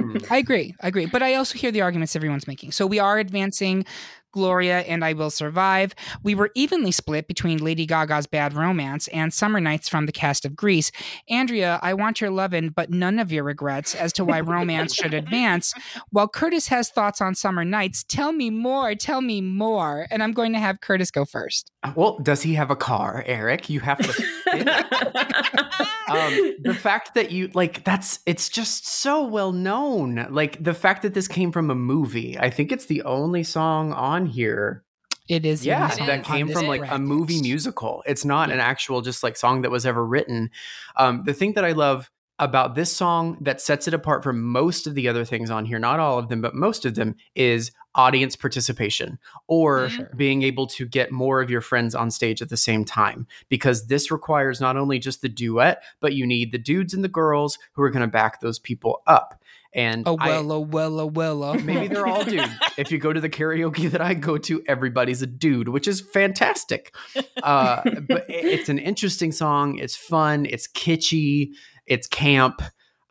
[0.00, 0.16] Hmm.
[0.30, 0.74] I agree.
[0.80, 1.06] I agree.
[1.06, 2.72] But I also hear the arguments everyone's making.
[2.72, 3.84] So we are advancing
[4.32, 5.94] Gloria and I Will Survive.
[6.22, 10.44] We were evenly split between Lady Gaga's Bad Romance and Summer Nights from the cast
[10.44, 10.92] of Grease.
[11.28, 15.14] Andrea, I want your lovin', but none of your regrets as to why romance should
[15.14, 15.74] advance.
[16.10, 18.94] While Curtis has thoughts on Summer Nights, tell me more.
[18.94, 20.06] Tell me more.
[20.10, 21.70] And I'm going to have Curtis go first.
[21.94, 23.70] Well, does he have a car, Eric?
[23.70, 24.08] You have to.
[26.10, 30.26] um, the fact that you like that's it's just so well known.
[30.30, 32.38] Like the fact that this came from a movie.
[32.38, 34.84] I think it's the only song on here.
[35.28, 35.64] It is.
[35.64, 38.02] Yeah, only song that came from like a movie musical.
[38.06, 40.50] It's not an actual just like song that was ever written.
[40.96, 44.86] Um, the thing that I love about this song that sets it apart from most
[44.86, 47.70] of the other things on here, not all of them, but most of them, is
[47.94, 50.10] audience participation or Sure.
[50.16, 53.26] being able to get more of your friends on stage at the same time.
[53.48, 57.08] Because this requires not only just the duet, but you need the dudes and the
[57.08, 59.39] girls who are going to back those people up.
[59.72, 61.44] And Oh I- well, oh well, oh well.
[61.44, 61.54] oh.
[61.54, 62.52] maybe they're all dudes.
[62.76, 66.00] if you go to the karaoke that I go to, everybody's a dude, which is
[66.00, 66.94] fantastic.
[67.42, 69.78] Uh, but it- it's an interesting song.
[69.78, 70.46] It's fun.
[70.46, 71.50] It's kitschy.
[71.86, 72.62] It's camp.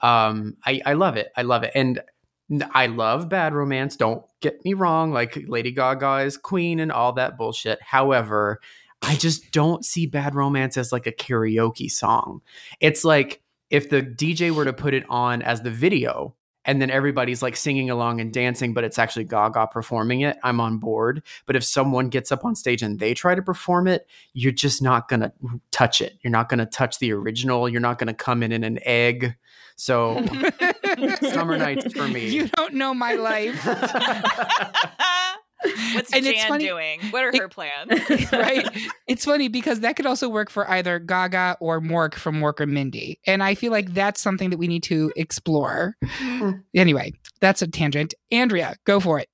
[0.01, 1.29] Um, I, I love it.
[1.35, 1.71] I love it.
[1.75, 2.01] And
[2.73, 3.95] I love bad romance.
[3.95, 5.11] Don't get me wrong.
[5.11, 7.79] Like Lady Gaga is queen and all that bullshit.
[7.81, 8.59] However,
[9.01, 12.41] I just don't see bad romance as like a karaoke song.
[12.79, 16.35] It's like if the DJ were to put it on as the video
[16.69, 20.62] and then everybody's like singing along and dancing, but it's actually Gaga performing it, I'm
[20.62, 21.23] on board.
[21.47, 24.79] But if someone gets up on stage and they try to perform it, you're just
[24.79, 25.32] not going to
[25.71, 26.19] touch it.
[26.21, 27.67] You're not going to touch the original.
[27.67, 29.36] You're not going to come in in an egg.
[29.77, 30.23] So,
[31.32, 32.29] Summer Nights for me.
[32.29, 33.65] You don't know my life.
[35.93, 36.99] What's And it's Jan funny- doing?
[37.11, 37.91] What are it- her plans?
[38.31, 38.67] right?
[39.07, 42.67] It's funny because that could also work for either Gaga or Mork from Mork or
[42.67, 43.19] Mindy.
[43.25, 45.95] And I feel like that's something that we need to explore.
[46.03, 46.59] Mm-hmm.
[46.75, 48.13] anyway, that's a tangent.
[48.31, 49.27] Andrea, go for it.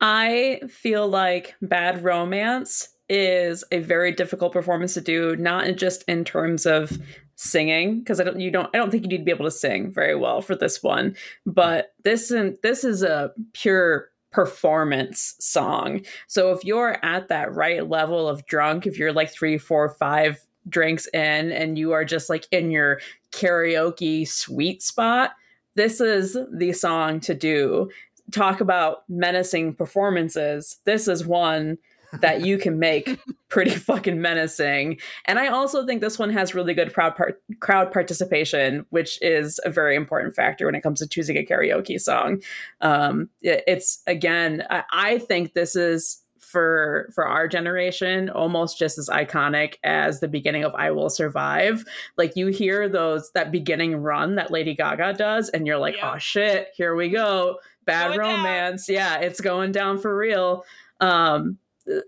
[0.00, 6.24] I feel like Bad Romance is a very difficult performance to do, not just in
[6.24, 6.92] terms of
[7.36, 9.50] singing, because I don't you don't I don't think you need to be able to
[9.50, 11.16] sing very well for this one.
[11.46, 16.02] But this and this is a pure performance song.
[16.26, 20.46] So if you're at that right level of drunk, if you're like three, four, five
[20.68, 23.00] drinks in and you are just like in your
[23.32, 25.32] karaoke sweet spot,
[25.74, 27.88] this is the song to do
[28.30, 31.78] talk about menacing performances, this is one
[32.20, 34.98] that you can make pretty fucking menacing.
[35.26, 39.60] And I also think this one has really good crowd par- crowd participation, which is
[39.64, 42.42] a very important factor when it comes to choosing a karaoke song.
[42.80, 48.98] Um, it- it's again, I, I think this is for for our generation almost just
[48.98, 51.84] as iconic as the beginning of I Will Survive.
[52.16, 56.04] Like you hear those that beginning run that Lady Gaga does, and you're like, Yep.
[56.04, 57.58] oh shit, here we go.
[57.84, 58.36] Bad Going down.
[58.44, 58.88] romance.
[58.88, 60.64] Yeah, it's going down for real.
[61.00, 61.58] Um,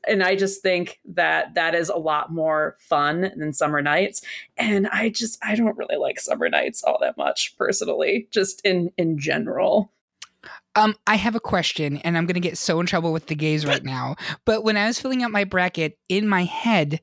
[0.07, 4.23] and I just think that that is a lot more fun than Summer Nights.
[4.57, 8.91] And I just I don't really like Summer Nights all that much personally, just in
[8.97, 9.93] in general.
[10.75, 13.35] Um, I have a question, and I'm going to get so in trouble with the
[13.35, 14.15] gays right now.
[14.45, 17.01] But when I was filling out my bracket in my head,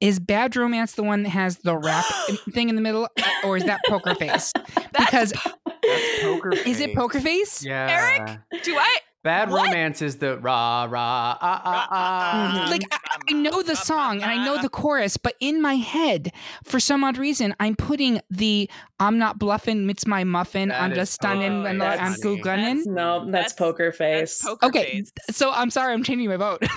[0.00, 2.04] is Bad Romance the one that has the rap
[2.52, 4.52] thing in the middle, uh, or is that Poker Face?
[4.92, 6.94] Because That's poker is it.
[6.94, 7.64] Poker Face?
[7.64, 7.86] Yeah.
[7.88, 8.38] Eric?
[8.62, 8.98] Do I?
[9.26, 9.66] Bad What?
[9.66, 12.68] romance is the rah rah ah ah ah.
[12.70, 16.32] Like I, I know the song and I know the chorus, but in my head,
[16.64, 20.92] for some odd reason, I'm putting the "I'm not bluffing, it's my muffin, That I'm
[20.92, 22.00] is just stunning, totally and funny.
[22.00, 24.38] I'm go gunning." That's- No, that's, That's- poker face.
[24.38, 25.12] That's poker Okay, face.
[25.32, 26.60] so I'm sorry, I'm changing my vote.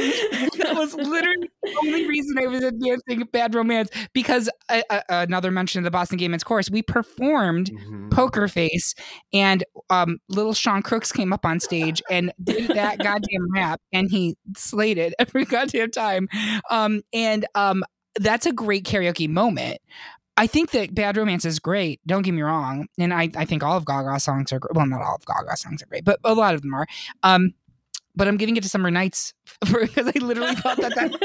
[0.00, 5.50] that was literally the only reason I was advancing Bad Romance because uh, uh, another
[5.50, 6.70] mention of the Boston Gay Men's Chorus.
[6.70, 8.10] We performed Mhm.
[8.10, 8.94] Poker Face,
[9.32, 14.10] and um, little Sean Crooks came up on stage and did that goddamn rap, and
[14.10, 16.28] he slayed it every goddamn time.
[16.70, 17.84] Um, and um,
[18.18, 19.78] that's a great karaoke moment.
[20.36, 22.00] I think that Bad Romance is great.
[22.06, 24.74] Don't get me wrong, and I, I think all of Gaga's songs are great.
[24.74, 26.86] Well, not all of Gaga's songs are great, but a lot of them are.
[27.22, 27.52] Um,
[28.16, 31.16] but I'm giving it to Summer Nights because I literally thought that that.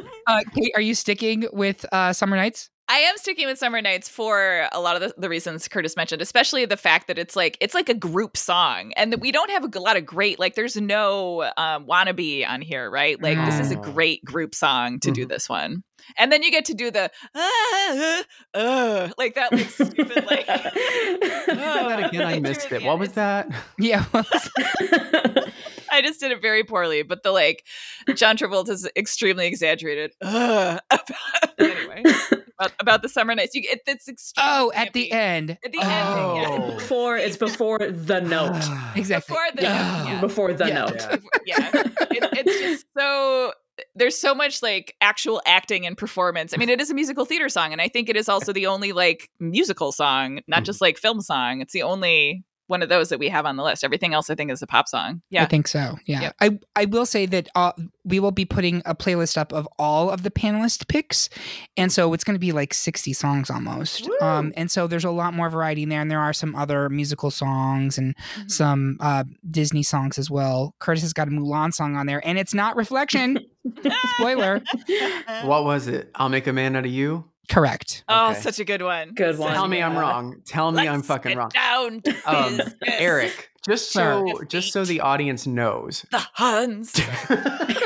[0.28, 2.68] Uh, Kate, are you sticking with uh, Summer Nights?
[2.90, 6.22] I am sticking with Summer Nights for a lot of the, the reasons Curtis mentioned,
[6.22, 9.50] especially the fact that it's like it's like a group song, and that we don't
[9.50, 10.54] have a lot of great like.
[10.54, 13.20] There's no um, wannabe on here, right?
[13.22, 13.82] Like this is a Mm.
[13.94, 15.82] great group song to do this one,
[16.16, 18.20] and then you get to do the ah,
[18.54, 20.46] uh, uh, like that like stupid like.
[20.46, 22.26] Say that again.
[22.26, 22.82] I missed it.
[22.82, 23.48] What was that?
[23.78, 24.04] Yeah.
[25.98, 27.64] I just did it very poorly, but the like
[28.14, 30.12] John Travolta is extremely exaggerated.
[30.22, 31.10] Ugh, about,
[31.58, 32.02] anyway,
[32.58, 33.54] about, about the summer nights.
[33.54, 35.58] You, it, it's extremely oh, at the end.
[35.64, 36.58] At the ending, yeah.
[36.60, 36.74] Oh.
[36.76, 38.62] before it's before the note.
[38.96, 39.34] Exactly.
[39.34, 39.98] Before the Yeah.
[39.98, 40.20] note, yeah.
[40.20, 40.74] Before the Yeah.
[40.74, 41.06] note.
[41.46, 43.52] yeah, it, it's just so
[43.94, 46.52] there's so much like actual acting and performance.
[46.54, 48.66] I mean, it is a musical theater song, and I think it is also the
[48.66, 50.66] only like musical song, not mm.
[50.66, 51.60] just like film song.
[51.60, 53.82] It's the only one of those that we have on the list.
[53.84, 55.20] Everything else, I think, is a pop song.
[55.30, 55.98] Yeah, I think so.
[56.06, 56.20] Yeah.
[56.22, 56.34] Yep.
[56.40, 57.72] I, I will say that uh,
[58.04, 61.28] we will be putting a playlist up of all of the panelist picks.
[61.76, 64.08] And so it's going to be like 60 songs almost.
[64.20, 66.00] Um, and so there's a lot more variety in there.
[66.00, 68.50] And there are some other musical songs and Mhm.
[68.50, 70.74] some uh, Disney songs as well.
[70.78, 73.38] Curtis has got a Mulan song on there, and it's not Reflection.
[74.18, 74.60] Spoiler.
[75.44, 76.10] What was it?
[76.14, 77.24] I'll make a man out of you.
[77.50, 78.04] Correct.
[78.08, 78.40] Oh, Okay.
[78.40, 79.14] such a good one.
[79.14, 79.52] Good one.
[79.52, 80.42] Tell me I'm wrong.
[80.44, 81.48] Tell me I'm fucking get wrong.
[81.50, 82.60] Down to Um.
[82.86, 84.24] Eric, just Sir.
[84.26, 86.04] so just so the audience knows.
[86.10, 86.92] the Huns.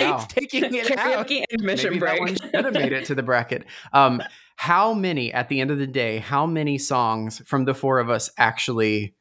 [0.00, 0.18] Wow.
[0.18, 1.26] Kate's taking it out.
[1.26, 3.64] Karaoke admission Maybe that one should have made it to the bracket.
[3.92, 4.22] Um,
[4.56, 6.18] how many at the end of the day?
[6.18, 9.14] How many songs from the four of us actually?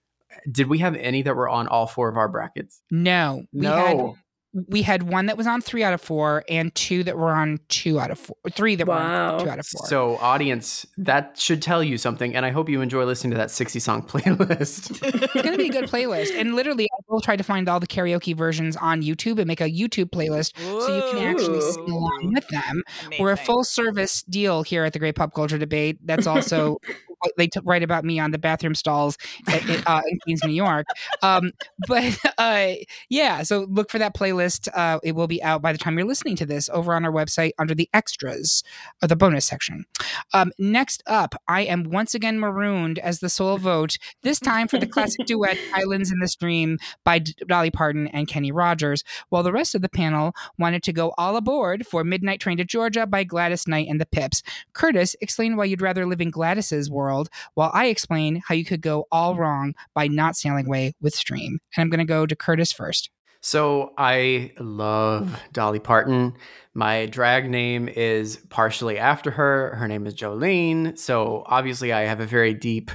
[0.51, 2.81] Did we have any that were on all four of our brackets?
[2.91, 3.43] No.
[3.53, 4.17] We No.
[4.53, 7.31] Had we had one that was on three out of four and two that were
[7.31, 8.35] on two out of four.
[8.51, 9.87] Three that were on two out of four.
[9.87, 13.51] So, audience, that should tell you something, and I hope you enjoy listening to that
[13.51, 14.91] sixty song playlist.
[15.03, 16.39] it's going to be a good playlist.
[16.39, 19.61] And literally, I will try to find all the karaoke versions on YouTube and make
[19.61, 22.83] a YouTube playlist so you can actually sing along with them.
[23.19, 25.97] We're a full service deal here at the Great Pop Culture Debate.
[26.03, 26.97] That's also what
[27.37, 30.85] they t- write about me on the bathroom stalls at, uh, in Queens, New York.
[31.21, 31.51] Um,
[31.87, 32.73] but uh,
[33.09, 34.67] yeah, so look for that playlist.
[34.73, 37.11] Uh, it will be out by the time you're listening to this over on our
[37.11, 38.63] website under the extras
[39.01, 39.85] or the bonus section.
[40.33, 44.77] Um, next up, I am once again marooned as the sole vote, this time for
[44.77, 49.43] the classic duet Islands in the Stream by D- Dolly Parton and Kenny Rogers, while
[49.43, 53.05] the rest of the panel wanted to go all aboard for Midnight Train to Georgia
[53.05, 54.43] by Gladys Knight and the Pips.
[54.73, 57.12] Curtis, explain why you'd rather live in Gladys's world,
[57.53, 61.59] while I explain how you could go all wrong by not sailing away with Stream.
[61.75, 63.09] And I'm going to go to Curtis first.
[63.41, 66.33] So I love Dolly Parton.
[66.73, 69.75] My drag name is partially after her.
[69.75, 70.97] Her name is Jolene.
[70.97, 72.89] So obviously, I have a very deep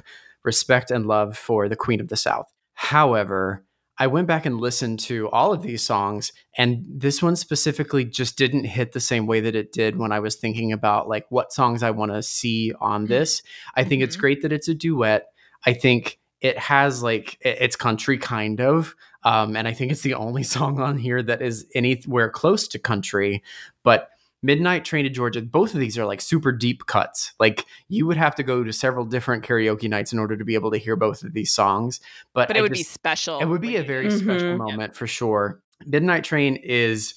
[0.45, 2.47] respect and love for the Queen of the South.
[2.73, 3.65] However,
[3.99, 8.39] I went back and listened to all of these songs, and this one specifically just
[8.39, 11.53] didn't hit the same way that it did when I was thinking about like what
[11.53, 13.43] songs I want to see on this.
[13.75, 14.21] I think it's Mhm.
[14.21, 15.27] great that it's a duet.
[15.67, 20.15] I think it has like it's country kind of um, and I think it's the
[20.15, 23.43] only song on here that is anywhere close to country.
[23.83, 24.09] But
[24.43, 27.33] Midnight Train to Georgia, both of these are like super deep cuts.
[27.41, 30.55] Like you would have to go to several different karaoke nights in order to be
[30.55, 32.01] able to hear both of these songs.
[32.35, 33.41] But, But it I would be special.
[33.41, 34.19] it would be a very do it.
[34.21, 35.61] special moment for sure.
[35.87, 37.15] Midnight Train is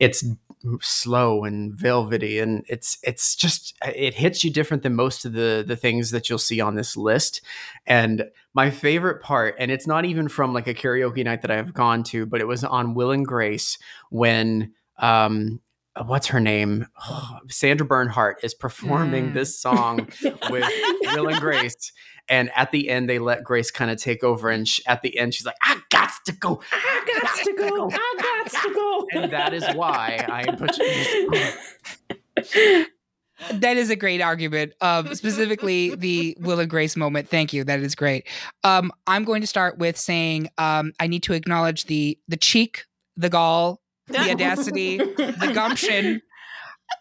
[0.00, 0.24] it's
[0.80, 5.62] slow and velvety and it's it's just it hits you different than most of the
[5.66, 7.42] the things that you'll see on this list.
[7.86, 11.74] And my favorite part and it's not even from like a karaoke night that I've
[11.74, 13.78] gone to, but it was on Will and Grace
[14.10, 15.60] when um
[16.06, 16.86] what's her name?
[17.48, 19.34] Sandra Bernhard is performing Mm.
[19.34, 20.08] this song
[20.50, 20.68] with
[21.14, 21.92] Will and Grace.
[22.28, 24.48] And at the end, they let Grace kind of take over.
[24.48, 26.60] And sh- at the end, she's like, I got to go.
[26.72, 27.90] I got to go.
[27.92, 29.06] I got to go.
[29.12, 30.86] And that is why I am pushing
[31.30, 32.86] this.
[33.52, 34.74] That is a great argument.
[34.80, 37.28] Um, specifically, the Will and Grace moment.
[37.28, 37.64] Thank you.
[37.64, 38.28] That is great.
[38.62, 42.84] Um, I'm going to start with saying um, I need to acknowledge the the cheek,
[43.16, 46.22] the gall, the audacity, the gumption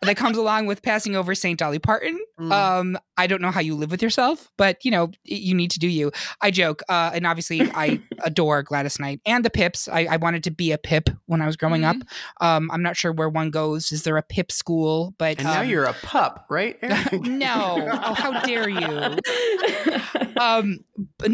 [0.01, 1.57] that comes along with passing over St.
[1.59, 2.19] Dolly Parton.
[2.39, 2.51] Mm.
[2.51, 5.79] Um, I don't know how you live with yourself, but you know, you need to
[5.79, 6.11] do you.
[6.41, 6.81] I joke.
[6.89, 9.87] Uh, and obviously I adore Gladys Knight and the Pips.
[9.87, 11.97] I, I wanted to be a Pip when I was growing up.
[12.41, 13.91] Um, I'm not sure where one goes.
[13.91, 15.13] Is there a Pip school?
[15.17, 16.77] But And now um, you're a pup, right?
[17.13, 17.87] No.
[17.91, 19.17] Oh, how dare you?
[20.39, 20.79] Um,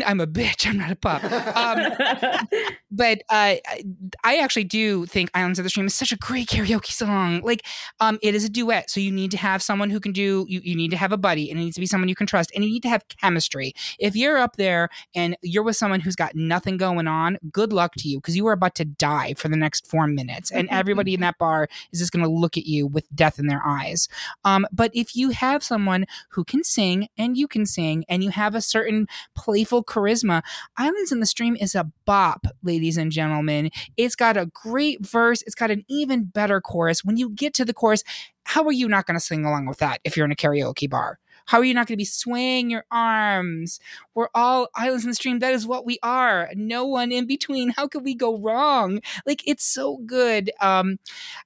[0.05, 0.67] I'm a bitch.
[0.67, 1.23] I'm not a pup.
[1.23, 2.47] Um,
[2.91, 3.83] but uh, I-
[4.23, 7.41] I actually do think "Islands of the Stream" is such a great karaoke song.
[7.41, 7.65] Like,
[8.01, 10.45] um, it is a duet, so you need to have someone who can do.
[10.47, 12.27] You, you need to have a buddy, and it needs to be someone you can
[12.27, 13.73] trust, and you need to have chemistry.
[13.99, 17.93] If you're up there and you're with someone who's got nothing going on, good luck
[17.99, 21.13] to you because you are about to die for the next four minutes, and everybody
[21.13, 24.07] in that bar is just going to look at you with death in their eyes.
[24.43, 28.29] Um, but if you have someone who can sing and you can sing, and you
[28.29, 30.41] have a certain playful charisma,
[30.77, 33.71] Islands in the Stream is a bop, ladies and gentlemen.
[33.97, 37.03] It's got a great verse, it's got an even better chorus.
[37.03, 38.03] When you get to the chorus,
[38.43, 40.89] how are you not going to sing along with that if you're in a karaoke
[40.89, 41.19] bar?
[41.49, 43.79] How are you not going to be swaying your arms?
[44.13, 45.39] We're all Islands in the Stream.
[45.39, 46.51] That is what we are.
[46.53, 47.71] No one in between.
[47.71, 49.01] How could we go wrong?
[49.25, 50.51] Like it's so good.
[50.61, 50.99] Um,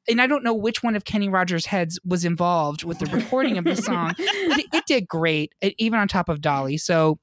[0.10, 3.58] and I don't know which one of Kenny Rogers' heads was involved with the recording
[3.58, 6.76] of the song, it, it did great, even on top of Dolly.
[6.76, 7.18] So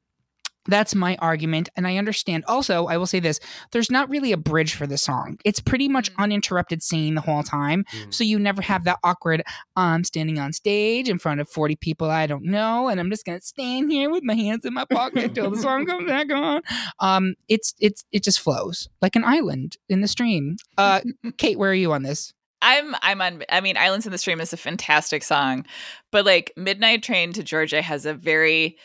[0.67, 1.69] that's my argument.
[1.77, 2.45] And I understand.
[2.47, 3.41] Also, I will say this
[3.73, 5.39] there's not really a bridge for the song.
[5.45, 6.23] It's pretty much Mm.
[6.25, 7.85] uninterrupted singing the whole time.
[7.93, 8.13] Mm.
[8.15, 9.43] So you never have that awkward,
[9.77, 13.25] I'm standing on stage in front of 40 people I don't know, and I'm just
[13.25, 16.63] gonna stand here with my hands in my pocket till the song comes back on.
[17.01, 20.57] Um, it's it's it just flows like an island in the stream.
[20.77, 21.01] Uh
[21.39, 22.35] Kate, where are you on this?
[22.63, 25.65] I'm I'm on I mean Islands in the Stream is a fantastic song,
[26.13, 28.77] but like Midnight Train to Georgia has a very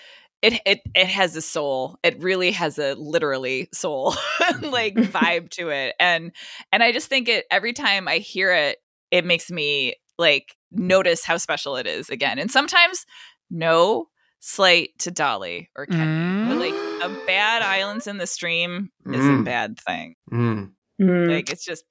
[0.41, 1.97] it it it has a soul.
[2.03, 4.13] It really has a literally soul
[4.61, 5.95] like vibe to it.
[5.99, 6.31] And
[6.71, 8.77] and I just think it every time I hear it
[9.11, 12.39] it makes me like notice how special it is again.
[12.39, 13.05] And sometimes
[13.49, 14.07] no
[14.39, 19.29] slight to Dolly or Kenny, but like a bad Islands in the Stream is a
[19.29, 19.45] Mm.
[19.45, 20.15] bad thing.
[20.31, 20.71] Mm.
[21.01, 21.29] Mm.
[21.29, 21.83] Like it's just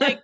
[0.00, 0.20] like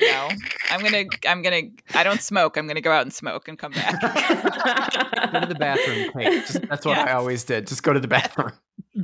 [0.00, 0.28] no.
[0.70, 1.62] I'm gonna I'm gonna
[1.94, 2.56] I don't smoke.
[2.56, 4.00] I'm gonna go out and smoke and come back.
[4.00, 6.46] Go to the bathroom, Kate.
[6.46, 7.66] Just, that's what I always did.
[7.66, 8.52] Just go to the bathroom.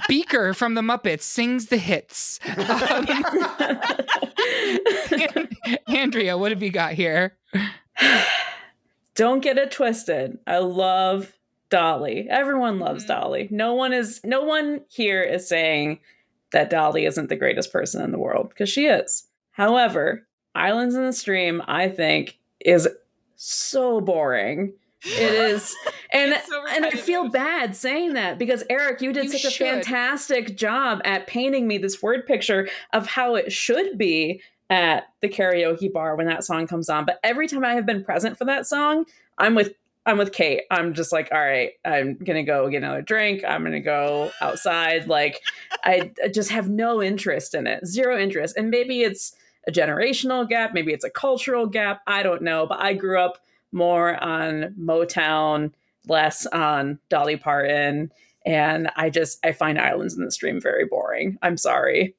[0.09, 2.41] Beaker from the Muppets sings the hits.
[2.57, 3.07] Um,
[5.95, 7.37] Andrea, what have you got here?
[9.15, 10.39] Don't get it twisted.
[10.47, 11.36] I love
[11.69, 12.27] Dolly.
[12.31, 13.09] Everyone loves Mhm.
[13.09, 13.49] Dolly.
[13.51, 15.99] No one is no one here is saying
[16.53, 19.27] that Dolly isn't the greatest person in the world because she is.
[19.53, 22.89] However, Islands in the Stream, I think, is
[23.35, 24.73] so boring.
[25.05, 25.75] It is,
[26.11, 29.65] and so and I feel bad saying that because Eric, you did You such a
[29.65, 34.41] fantastic job at painting me this word picture of how it should be
[34.71, 37.05] at the karaoke bar when that song comes on.
[37.05, 39.05] But every time I have been present for that song,
[39.39, 39.75] I'm with
[40.07, 40.63] I'm with Kate.
[40.71, 43.43] I'm just like, all right, I'm gonna go get another drink.
[43.47, 45.09] I'm gonna go outside.
[45.09, 45.43] Like,
[45.85, 48.57] I, I just have no interest in it, zero interest.
[48.57, 49.35] And maybe it's
[49.67, 52.03] a generational gap, maybe it's a cultural gap.
[52.07, 52.67] I don't know.
[52.67, 53.39] But I grew up
[53.73, 55.73] more on Motown,
[56.07, 58.13] less on Dolly Parton,
[58.45, 61.37] and I just I find Islands in the Stream very boring.
[61.43, 62.15] I'm sorry.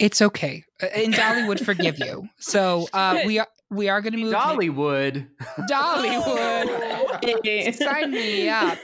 [0.00, 0.64] It's okay.
[0.82, 2.28] Uh, And Dolly would forgive you.
[2.38, 4.34] So uh, we are we are going to move.
[4.34, 5.28] Dollywood.
[5.70, 7.74] Dollywood.
[7.76, 8.78] Sign me up.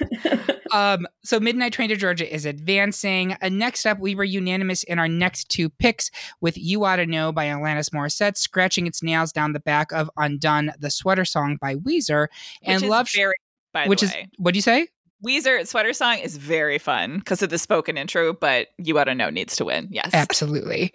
[0.73, 3.37] Um, so Midnight Train to Georgia is advancing.
[3.43, 7.07] Uh, next up, we were unanimous in our next two picks with You Ought to
[7.07, 11.59] Know by Alanis Morissette, scratching its nails down the back of Undone, the sweater song
[11.61, 12.29] by Weezer,
[12.62, 13.35] and which is Love, very
[13.73, 14.87] by which the is, what do you say?
[15.25, 19.14] Weezer sweater song is very fun because of the spoken intro, but you ought to
[19.14, 19.89] know needs to win.
[19.91, 20.11] Yes.
[20.14, 20.93] Absolutely.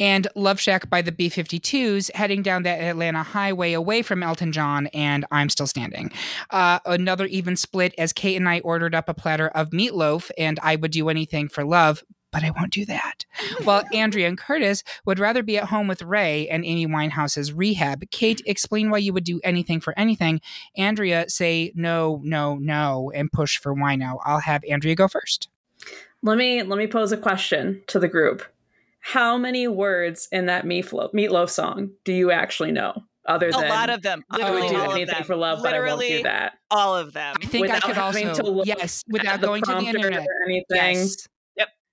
[0.00, 4.50] And Love Shack by the B 52s, heading down that Atlanta highway away from Elton
[4.50, 6.10] John, and I'm still standing.
[6.50, 10.58] Uh, another even split as Kate and I ordered up a platter of meatloaf, and
[10.62, 12.02] I would do anything for love,
[12.32, 13.24] but I won't do that.
[13.64, 18.02] While Andrea and Curtis would rather be at home with Ray and Amy Winehouse's rehab.
[18.10, 20.40] Kate, explain why you would do anything for anything.
[20.76, 24.18] Andrea, say no, no, no, and push for why wino.
[24.24, 25.48] I'll have Andrea go first.
[26.22, 28.42] let me let me pose a question to the group.
[29.00, 33.02] How many words in that meatloaf meatloaf song do you actually know?
[33.26, 34.24] Other than a than lot of them.
[34.30, 35.24] I Literally would do all of anything them.
[35.24, 36.52] for love, but I won't Literally do that.
[36.70, 37.36] all of them.
[37.42, 40.20] I think I could also, to look yes, without At the going to the internet.
[40.26, 40.66] or anything.
[40.96, 41.28] Yes.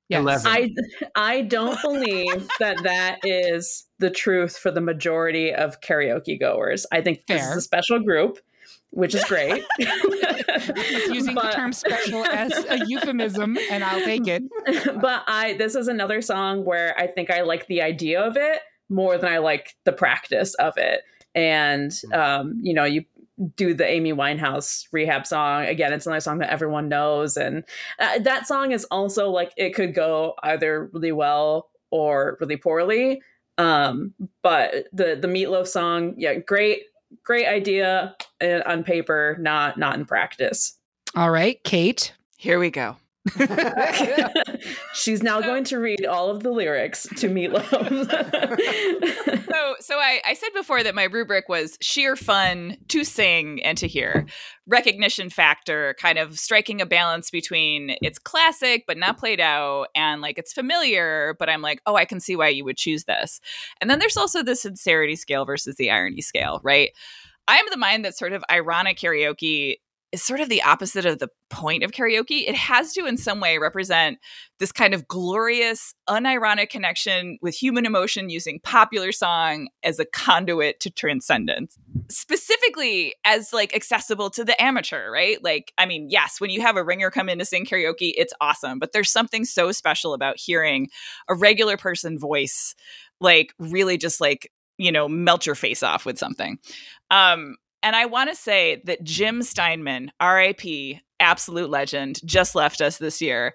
[0.09, 0.23] Yep.
[0.25, 0.45] Yes.
[0.45, 0.75] Eleven.
[1.15, 6.85] I I don't believe that that is the truth for the majority of karaoke goers.
[6.91, 8.39] I think this is a special group,
[8.91, 9.63] which is great.
[9.77, 14.43] He's using the term special as a euphemism, and I'll take it.
[15.01, 18.61] but I this is another song where I think I like the idea of it
[18.89, 21.01] more than I like the practice of it.
[21.35, 23.03] And um, you know, you
[23.55, 25.93] do the Amy Winehouse rehab song again.
[25.93, 27.63] It's another song that everyone knows, and
[27.99, 33.21] uh, that song is also like it could go either really well or really poorly.
[33.57, 34.13] Um,
[34.43, 36.83] but the the Meatloaf song, yeah, great,
[37.23, 40.77] great idea uh, on paper, not not in practice.
[41.15, 42.13] All right, Kate.
[42.37, 42.97] Here we go.
[44.93, 47.87] She's now going to read all of the lyrics to Meatloaf.
[49.47, 53.77] So, so I, I said before that my rubric was sheer fun to sing and
[53.77, 54.25] to hear,
[54.67, 60.21] recognition factor, kind of striking a balance between it's classic but not played out, and
[60.21, 63.39] like it's familiar, but I'm like, oh, I can see why you would choose this.
[63.81, 66.91] And then there's also the sincerity scale versus the irony scale, right?
[67.47, 69.77] I am the mind that sort of ironic karaoke
[70.11, 72.47] is sort of the opposite of the point of karaoke.
[72.47, 74.19] It has to, in some way, represent
[74.59, 80.79] this kind of glorious, unironic connection with human emotion using popular song as a conduit
[80.79, 81.77] to transcendence.
[82.09, 85.43] Specifically, as like accessible to the amateur, right?
[85.43, 88.33] Like, I mean, yes, when you have a ringer come in to sing karaoke, it's
[88.39, 90.87] awesome, but there's something so special about hearing
[91.27, 92.75] a regular person voice,
[93.19, 96.59] like, really just like, you know, melt your face off with something.
[97.11, 102.97] Um, and I want to say that Jim Steinman, RIP, absolute legend, just left us
[102.97, 103.53] this year,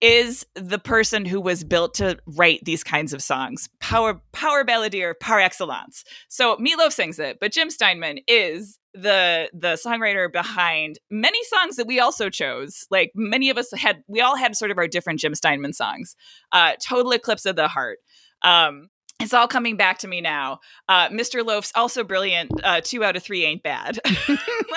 [0.00, 3.68] is the person who was built to write these kinds of songs.
[3.80, 6.04] Power power balladeer par excellence.
[6.28, 11.86] So Meatloaf sings it, but Jim Steinman is the the songwriter behind many songs that
[11.86, 12.86] we also chose.
[12.90, 16.16] Like many of us had we all had sort of our different Jim Steinman songs.
[16.50, 17.98] Uh Total Eclipse of the Heart.
[18.42, 18.88] Um
[19.20, 20.60] it's all coming back to me now.
[20.88, 21.44] Uh, Mr.
[21.44, 22.50] Loaf's also brilliant.
[22.62, 23.98] Uh, two out of three ain't bad.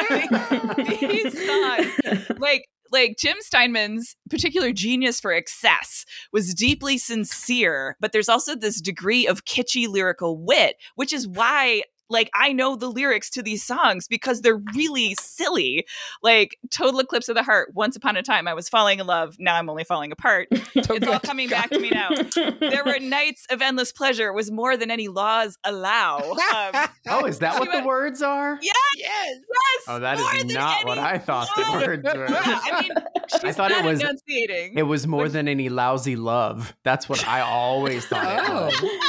[0.10, 0.30] like,
[1.00, 8.30] these songs, like like Jim Steinman's particular genius for excess was deeply sincere, but there's
[8.30, 11.82] also this degree of kitschy lyrical wit, which is why
[12.14, 15.86] like I know the lyrics to these songs because they're really silly.
[16.22, 19.36] Like Total Eclipse of the Heart, Once Upon a Time I was falling in love,
[19.40, 20.48] now I'm only falling apart.
[20.52, 22.10] it's all coming back to me now.
[22.60, 26.22] There were nights of endless pleasure was more than any laws allow.
[26.54, 28.60] Um, oh, is that what the words are?
[28.62, 29.84] Yes, yes, yes.
[29.88, 32.30] Oh, that is not what I thought the words were.
[32.30, 32.92] Yeah, I mean,
[33.44, 34.78] I thought it was enunciating.
[34.78, 36.76] It was more than any lousy love.
[36.84, 38.44] That's what I always thought.
[38.46, 39.00] Oh.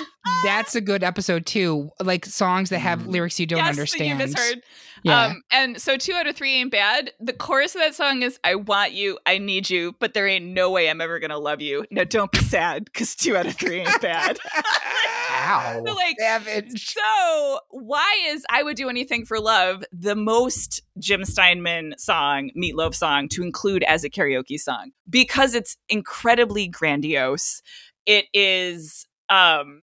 [0.44, 1.90] That's a good episode too.
[2.00, 3.06] Like songs that have Mm.
[3.06, 4.20] lyrics you don't yes, understand.
[4.20, 4.62] That you misheard.
[5.04, 5.26] Yeah.
[5.26, 7.12] Um, and so two out of three ain't bad.
[7.20, 10.46] The chorus of that song is "I want you, I need you, but there ain't
[10.46, 13.54] no way I'm ever gonna love you." Now don't be sad, because two out of
[13.54, 14.38] three ain't bad.
[15.30, 15.82] Ow.
[15.86, 16.94] So, like, Savage.
[16.94, 22.94] so why is "I Would Do Anything for Love" the most Jim Steinman song, Meatloaf
[22.94, 24.92] song, to include as a karaoke song?
[25.08, 27.60] Because it's incredibly grandiose.
[28.06, 29.06] It is.
[29.28, 29.82] Um,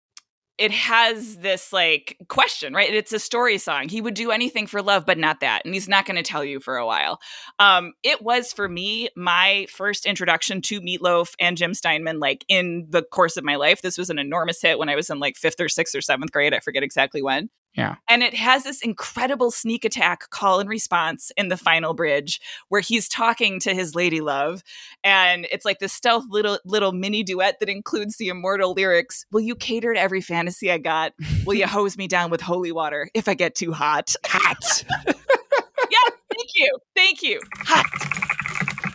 [0.61, 2.93] it has this like question, right?
[2.93, 3.89] It's a story song.
[3.89, 5.63] He would do anything for love, but not that.
[5.65, 7.19] And he's not going to tell you for a while.
[7.57, 12.85] Um, it was for me my first introduction to Meatloaf and Jim Steinman, like in
[12.89, 13.81] the course of my life.
[13.81, 16.31] This was an enormous hit when I was in like fifth or sixth or seventh
[16.31, 16.53] grade.
[16.53, 17.49] I forget exactly when.
[17.75, 17.95] Yeah.
[18.09, 22.81] And it has this incredible sneak attack call and response in the final bridge where
[22.81, 24.61] he's talking to his lady love.
[25.03, 29.41] And it's like this stealth little little mini duet that includes the immortal lyrics Will
[29.41, 31.13] you cater to every fantasy I got?
[31.45, 34.15] Will you hose me down with holy water if I get too hot?
[34.25, 34.83] Hot.
[35.07, 36.77] yes, thank you.
[36.95, 37.41] Thank you.
[37.59, 37.85] Hot.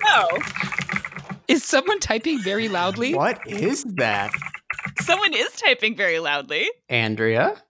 [0.05, 0.39] No.
[1.49, 3.14] Is someone typing very loudly?
[3.14, 4.33] What is that?
[5.01, 6.68] Someone is typing very loudly.
[6.89, 7.62] Andrea?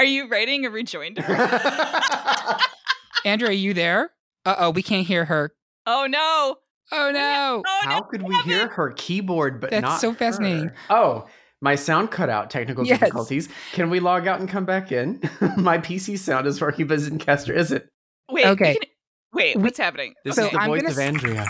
[0.00, 1.20] Are you writing a rejoinder?
[3.26, 4.10] Andrew, are you there?
[4.46, 5.52] Uh oh, we can't hear her.
[5.86, 6.56] oh no.
[6.90, 7.62] Oh no.
[7.66, 8.04] Oh How no.
[8.06, 10.68] could we hear her keyboard but That's not so fascinating.
[10.68, 10.74] her?
[10.88, 11.26] Oh,
[11.60, 12.48] my sound cut out.
[12.48, 12.98] Technical Yes.
[12.98, 13.50] difficulties.
[13.72, 15.20] Can we log out and come back in?
[15.58, 17.84] my PC sound is working, but Zencastr isn't.
[18.30, 18.46] Wait.
[18.46, 18.78] Okay.
[18.80, 18.88] can-
[19.34, 20.14] wait, what's happening?
[20.24, 21.46] This So is the I'm voice gonna of s- Andrea.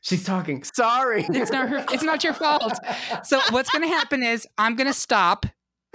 [0.00, 0.64] She's talking.
[0.64, 1.24] Sorry.
[1.28, 2.74] It's not her it's not your fault.
[3.22, 5.46] So what's gonna happen is I'm gonna stop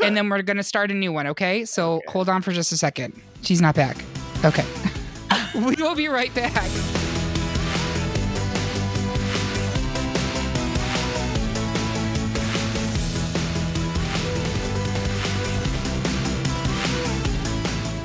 [0.02, 1.66] and then we're gonna start a new one, okay?
[1.66, 2.06] So Okay.
[2.12, 3.20] hold on for just a second.
[3.42, 3.98] She's not back.
[4.44, 4.66] Okay.
[5.56, 6.70] we will be right back.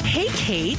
[0.04, 0.78] Hey, Kate.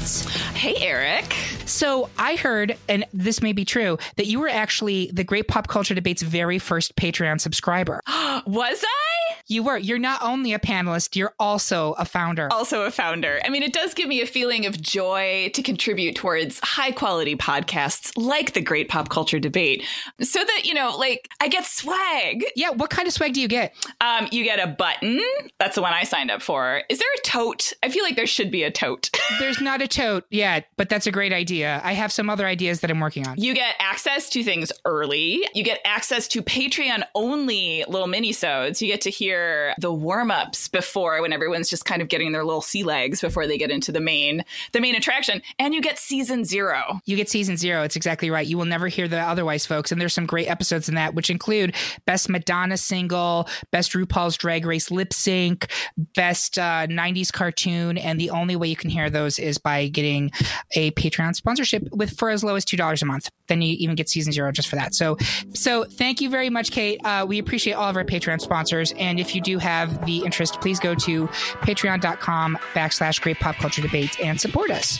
[0.53, 1.35] Hey, Eric.
[1.65, 5.67] So I heard, and this may be true, that you were actually the Great Pop
[5.67, 8.01] Culture Debate's very first Patreon subscriber.
[8.45, 9.35] Was I?
[9.47, 9.77] You were.
[9.77, 12.47] You're not only a panelist, you're also a founder.
[12.51, 13.39] Also a founder.
[13.45, 17.35] I mean, it does give me a feeling of joy to contribute towards high quality
[17.35, 19.83] podcasts like the Great Pop Culture Debate
[20.21, 22.43] so that, you know, like I get swag.
[22.55, 23.75] Yeah, what kind of swag do you get?
[24.01, 25.21] Um, you get a button.
[25.59, 26.81] That's the one I signed up for.
[26.89, 27.73] Is there a tote?
[27.83, 29.09] I feel like there should be a tote.
[29.39, 31.54] There's not a tote yet, but that's a great idea.
[31.63, 33.35] I have some other ideas that I'm working on.
[33.37, 35.47] You get access to things early.
[35.53, 38.81] You get access to Patreon only little mini-sodes.
[38.81, 42.61] You get to hear the warm-ups before when everyone's just kind of getting their little
[42.61, 44.43] sea legs before they get into the main
[44.73, 45.41] the main attraction.
[45.59, 46.99] And you get season zero.
[47.05, 47.83] You get season zero.
[47.83, 48.45] It's exactly right.
[48.45, 49.91] You will never hear the otherwise, folks.
[49.91, 51.75] And there's some great episodes in that, which include
[52.05, 55.71] best Madonna single, best RuPaul's Drag Race lip sync,
[56.15, 57.97] best uh, 90s cartoon.
[57.97, 60.31] And the only way you can hear those is by getting
[60.73, 63.29] a Patreon sponsorship with for as low as two dollars a month.
[63.47, 64.95] Then you even get season zero just for that.
[64.95, 65.17] So,
[65.53, 66.99] so thank you very much, Kate.
[67.03, 68.91] Uh, we appreciate all of our Patreon sponsors.
[68.93, 73.83] And if you do have the interest, please go to patreon.com backslash great pop culture
[73.83, 74.99] debate and support us.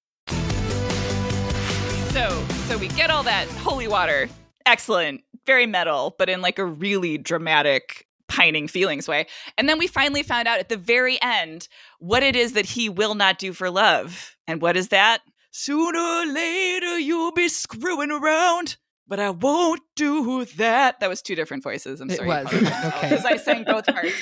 [2.71, 4.29] So we get all that holy water.
[4.65, 5.23] Excellent.
[5.45, 9.27] Very metal, but in like a really dramatic pining feelings way.
[9.57, 11.67] And then we finally found out at the very end
[11.99, 14.37] what it is that he will not do for love.
[14.47, 15.19] And what is that?
[15.51, 21.01] Sooner or later you'll be screwing around, but I won't do that.
[21.01, 21.99] That was two different voices.
[21.99, 22.29] I'm sorry.
[22.29, 22.53] It was.
[22.53, 23.09] Okay.
[23.09, 24.13] Because I sang both parts.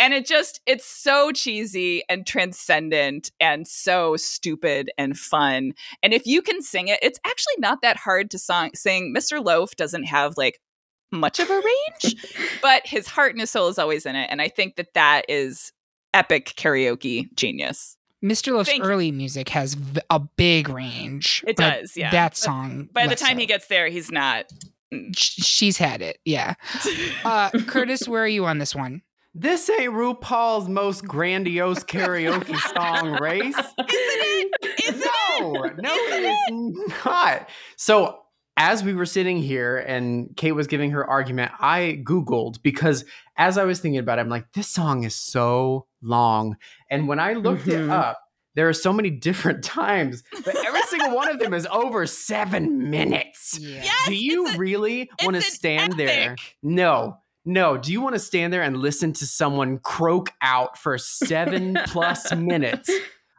[0.00, 6.26] And it just it's so cheesy and transcendent and so stupid and fun and if
[6.26, 10.04] you can sing it it's actually not that hard to song sing mr loaf doesn't
[10.04, 10.58] have like
[11.12, 12.16] much of a range
[12.62, 15.24] but his heart and his soul is always in it and i think that that
[15.28, 15.72] is
[16.14, 18.52] epic karaoke genius Mr.
[18.52, 21.42] Loaf's Thank early music has v- a big range.
[21.46, 22.10] It does, yeah.
[22.10, 22.90] That song.
[22.92, 23.38] by the time so.
[23.38, 24.44] he gets there he's not
[25.14, 26.18] she's had it.
[26.24, 26.54] Yeah.
[27.24, 29.02] Uh, Curtis, where are you on this one?
[29.34, 33.56] This ain't RuPaul's most grandiose karaoke song race.
[33.56, 35.02] Isn't it?
[35.40, 37.48] No, no, it is not.
[37.76, 38.18] So,
[38.56, 43.04] as we were sitting here and Kate was giving her argument, I Googled because
[43.38, 46.56] as I was thinking about it, I'm like, this song is so long.
[46.90, 47.90] And when I looked it Mhm.
[47.90, 48.18] up,
[48.56, 52.90] there are so many different times, but every single one of them is over seven
[52.90, 53.56] minutes.
[53.58, 53.82] Yeah.
[53.84, 56.34] Yes, Do you a- really want to stand there?
[56.62, 57.18] No.
[57.50, 57.76] No.
[57.76, 62.34] Do you want to stand there and listen to someone croak out for seven plus
[62.34, 62.90] minutes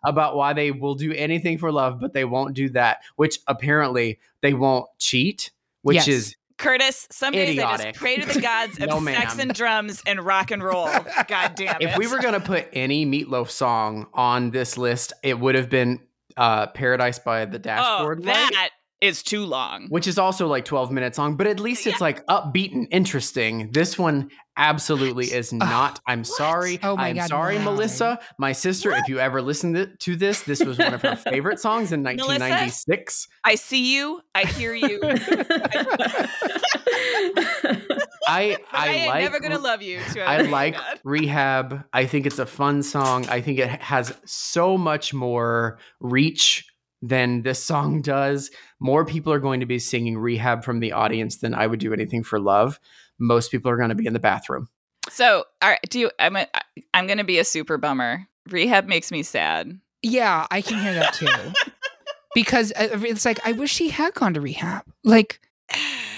[0.03, 4.19] about why they will do anything for love, but they won't do that, which apparently
[4.41, 5.51] they won't cheat,
[5.83, 6.07] which Yes.
[6.07, 10.03] is Curtis, some days I just pray to the gods of No, sex and drums
[10.05, 10.87] and rock and roll.
[11.27, 11.89] God damn it.
[11.89, 15.69] if we were going to put any meatloaf song on this list, it would have
[15.69, 15.99] been
[16.37, 18.33] uh, Paradise by the oh, Dashboard Light.
[18.33, 18.69] that
[19.01, 19.87] is too long.
[19.89, 23.71] which is also like 12 minutes long, but at least it's like upbeat and interesting.
[23.71, 25.99] This one absolutely is not.
[26.07, 26.79] I'm sorry.
[26.83, 27.63] Oh my I'm God, sorry, why?
[27.63, 28.19] Melissa.
[28.37, 31.59] My sister, if you ever listened th- to this, this was one of her favorite
[31.59, 32.27] songs in Melissa?
[32.27, 33.27] 1996.
[33.43, 34.21] I see you.
[34.35, 34.99] I hear you.
[38.27, 39.99] I I, I am like never gonna love you.
[40.19, 40.99] I like God.
[41.03, 41.83] Rehab.
[41.91, 43.27] I think it's a fun song.
[43.29, 46.65] I think it has so much more reach
[47.01, 48.51] than this song does.
[48.79, 51.93] More people are going to be singing Rehab from the audience than I would do
[51.93, 52.79] anything for love.
[53.19, 54.67] Most people are going to be in the bathroom.
[55.09, 56.11] So, all right, do you?
[56.19, 56.35] I'm.
[56.35, 56.47] A,
[56.93, 58.27] I'm gonna be a super bummer.
[58.49, 59.79] Rehab makes me sad.
[60.03, 61.27] Yeah, I can hear that too.
[62.35, 64.83] because uh, it's like I wish she had gone to rehab.
[65.03, 65.41] Like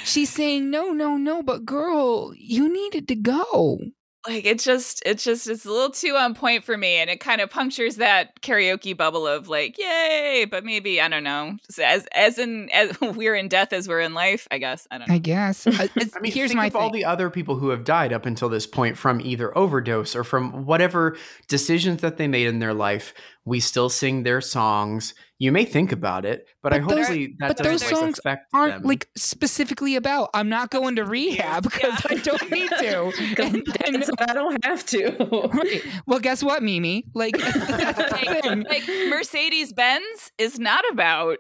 [0.04, 3.80] she's saying no, no, no, but girl, you needed to go.
[4.28, 7.20] Like it's just, it's just, it's a little too on point for me, and it
[7.20, 12.08] kind of punctures that karaoke bubble of like, yay, but maybe I don't know, as
[12.14, 14.48] as in as we're in death as we're in life.
[14.50, 15.16] I guess I don't know.
[15.16, 15.68] I guess.
[15.68, 15.72] Uh,
[16.16, 16.82] I mean, here's think my of thing.
[16.82, 20.24] all the other people who have died up until this point from either overdose or
[20.24, 21.18] from whatever
[21.48, 23.14] decisions that they made in their life.
[23.46, 25.14] We still sing their songs.
[25.38, 28.20] You may think about it, but, I But those- hopefully that but doesn't those songs
[28.20, 28.84] affect aren't them.
[28.84, 33.12] like specifically about I'm not going to rehab because I don't need to.
[33.44, 35.10] And then- Because I don't have to.
[35.54, 35.84] right.
[36.08, 37.04] Well, guess what, Mimi?
[37.14, 41.40] Like, like, like Mercedes Benz is not about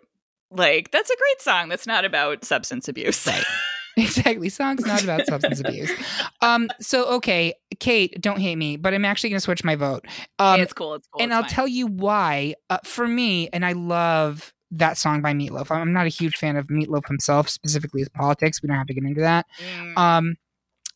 [0.52, 1.70] like that's a great song.
[1.70, 3.28] That's not about substance abuse.
[3.98, 4.50] Exactly.
[4.50, 5.92] Song's not about substance abuse.
[6.42, 10.06] Um, so okay, Kate, don't hate me, but I'm actually gonna switch my vote.
[10.40, 10.96] Um, it's cool.
[10.96, 11.22] It's cool.
[11.22, 11.52] and it's I'll fine.
[11.52, 12.56] tell you why.
[12.70, 15.70] Uh, for me, and I love that song by Meatloaf.
[15.70, 18.62] I'm not a huge fan of Meatloaf himself, specifically his politics.
[18.62, 19.46] We don't have to get into that.
[19.60, 19.98] Mm.
[19.98, 20.36] Um,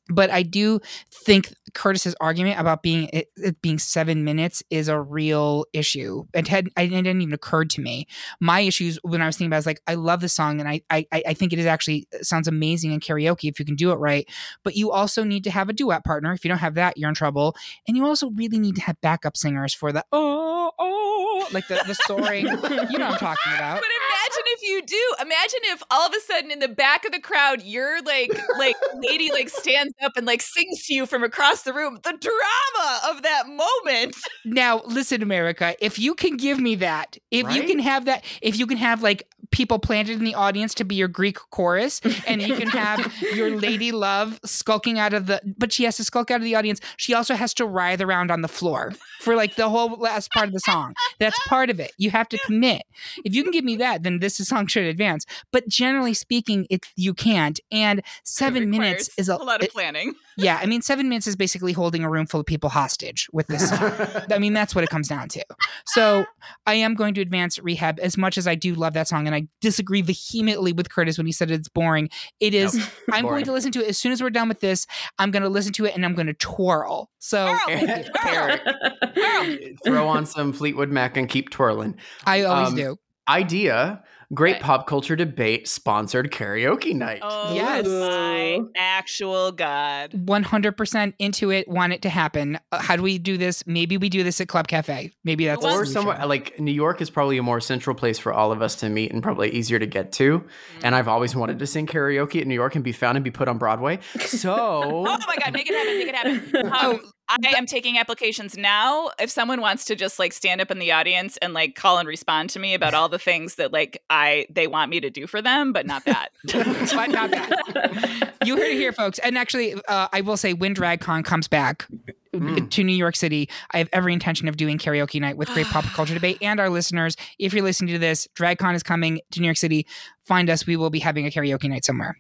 [0.10, 0.80] but I do
[1.12, 6.26] think Curtis's argument about being it, it being seven minutes is a real issue.
[6.34, 8.08] It had it didn't even occurred to me.
[8.40, 10.70] My issues when I was thinking about it, is like I love the song and
[10.70, 13.76] I I I think it is actually uh, sounds amazing in karaoke if you can
[13.76, 14.28] do it right.
[14.64, 16.34] But you also need to have a duet partner.
[16.34, 17.56] If you don't have that, you're in trouble.
[17.88, 21.84] And you also really need to have backup singers for the oh oh like the
[21.86, 22.46] the soaring.
[22.90, 23.82] you know what I'm talking about.
[23.82, 25.16] But imagine if you do.
[25.22, 28.76] Imagine if all of a sudden in the back of the crowd, your like like
[29.02, 32.00] lady like stands up and like sings to you from across the room.
[32.04, 34.16] The drama of that moment.
[34.46, 38.58] Now, listen, America, if you can give me that, if you can have that, if
[38.58, 42.42] you can have like people planted in the audience to be your Greek chorus, and
[42.42, 46.32] you can have your lady love skulking out of the, but she has to skulk
[46.32, 46.80] out of the audience.
[46.98, 50.48] She also has to writhe around on the floor for like the whole last part
[50.48, 50.94] of the song.
[51.20, 51.92] That's part of it.
[51.98, 52.84] You have to commit.
[53.24, 55.26] If you can give me that, then this song should advance.
[55.52, 57.60] But generally speaking, it you can't.
[57.72, 60.14] And seven minutes is a, a lot of it- planning.
[60.38, 60.60] yeah.
[60.62, 63.70] I mean, seven minutes is basically holding a room full of people hostage with this
[63.70, 63.92] song.
[64.32, 65.44] I mean, that's what it comes down to.
[65.86, 66.26] So
[66.66, 69.36] I am going to advance rehab as much as I do love that song, and
[69.36, 72.10] I disagree vehemently with Curtis when he said it's boring.
[72.40, 72.76] It is.
[72.76, 72.86] Nope.
[73.12, 73.36] I'm Boring.
[73.36, 74.86] going to listen to it as soon as we're done with this.
[75.20, 77.10] I'm going to listen to it and I'm going to twirl.
[77.20, 78.10] So Twirl.
[78.26, 81.96] Eric, throw on some Fleetwood Mac and keep twirling.
[82.26, 82.98] I always Um, do.
[83.30, 84.04] Idea,
[84.34, 84.64] great Okay.
[84.64, 87.20] pop culture debate sponsored karaoke night.
[87.22, 87.86] Oh Yes.
[87.88, 90.12] my actual god.
[90.12, 91.68] 100% into it.
[91.68, 92.60] Want it to happen.
[92.72, 93.66] Uh, how do we do this?
[93.66, 95.12] Maybe we do this at Club Cafe.
[95.24, 98.52] Maybe that's or somewhere like New York is probably a more central place for all
[98.52, 100.44] of us to meet and probably easier to get to.
[100.84, 103.32] And I've always wanted to sing karaoke at New York and be found and be
[103.32, 104.00] put on Broadway.
[104.20, 104.54] So
[104.84, 106.68] Oh my god, make it happen, make it happen.
[106.78, 109.10] Um, Oh, I am taking applications now.
[109.20, 112.08] If someone wants to just like stand up in the audience and like call and
[112.08, 115.28] respond to me about all the things that like I they want me to do
[115.28, 116.30] for them, but not that.
[116.54, 118.34] but not that.
[118.46, 119.20] You heard it here, folks.
[119.20, 121.88] And actually, uh, I will say, when DragCon comes back
[122.34, 122.70] Mm.
[122.70, 125.86] to New York City, I have every intention of doing karaoke night with great pop
[125.96, 126.38] culture debate.
[126.42, 129.88] And our listeners, if you're listening to this, DragCon is coming to New York City.
[130.26, 130.68] Find us.
[130.68, 132.18] We will be having a karaoke night somewhere.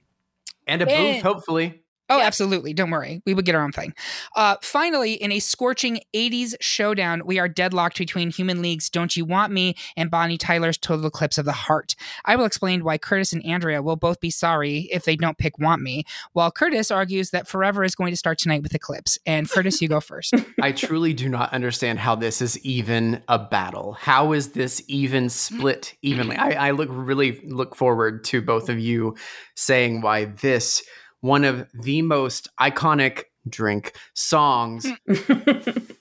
[0.65, 1.81] And a And- booth, hopefully.
[2.09, 2.27] Oh, Yep.
[2.27, 2.73] absolutely.
[2.73, 3.21] Don't worry.
[3.25, 3.93] We would get our own thing.
[4.35, 9.25] Uh, finally, in a scorching 80s showdown, we are deadlocked between Human League's Don't You
[9.25, 11.95] Want Me and Bonnie Tyler's Total Eclipse of the Heart.
[12.23, 15.59] I will explain why Curtis and Andrea will both be sorry if they don't pick
[15.59, 16.03] Want Me,
[16.33, 19.17] while Curtis argues that Forever is going to start tonight with Eclipse.
[19.25, 20.33] And Curtis, you go first.
[20.61, 23.93] I truly do not understand how this is even a battle.
[23.93, 26.37] How is this even split evenly?
[26.37, 29.15] I, I look really look forward to both of you
[29.55, 30.83] saying why this
[31.21, 34.85] one of the most iconic drink songs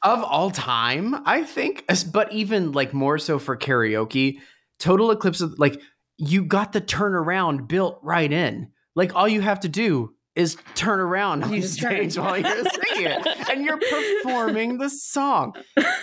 [0.03, 1.85] of all time, I think.
[2.13, 4.41] But even like more so for karaoke,
[4.79, 5.81] Total Eclipse of like
[6.19, 8.71] you got the turnaround built right in.
[8.95, 12.09] Like all you have to do is turn around on You just turn.
[12.11, 15.55] while you're singing it, and you're performing the song.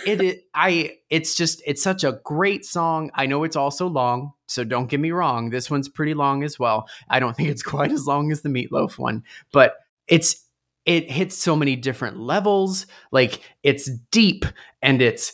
[0.06, 3.10] It, it, I, it's just, it's such a great song.
[3.14, 5.50] I know it's also long, so don't get me wrong.
[5.50, 6.88] This one's pretty long as well.
[7.08, 9.22] I don't think it's quite as long as the Meatloaf one,
[9.52, 9.76] but
[10.08, 10.44] it's
[10.84, 12.86] it hits so many different levels.
[13.10, 14.44] Like it's deep
[14.82, 15.32] and it's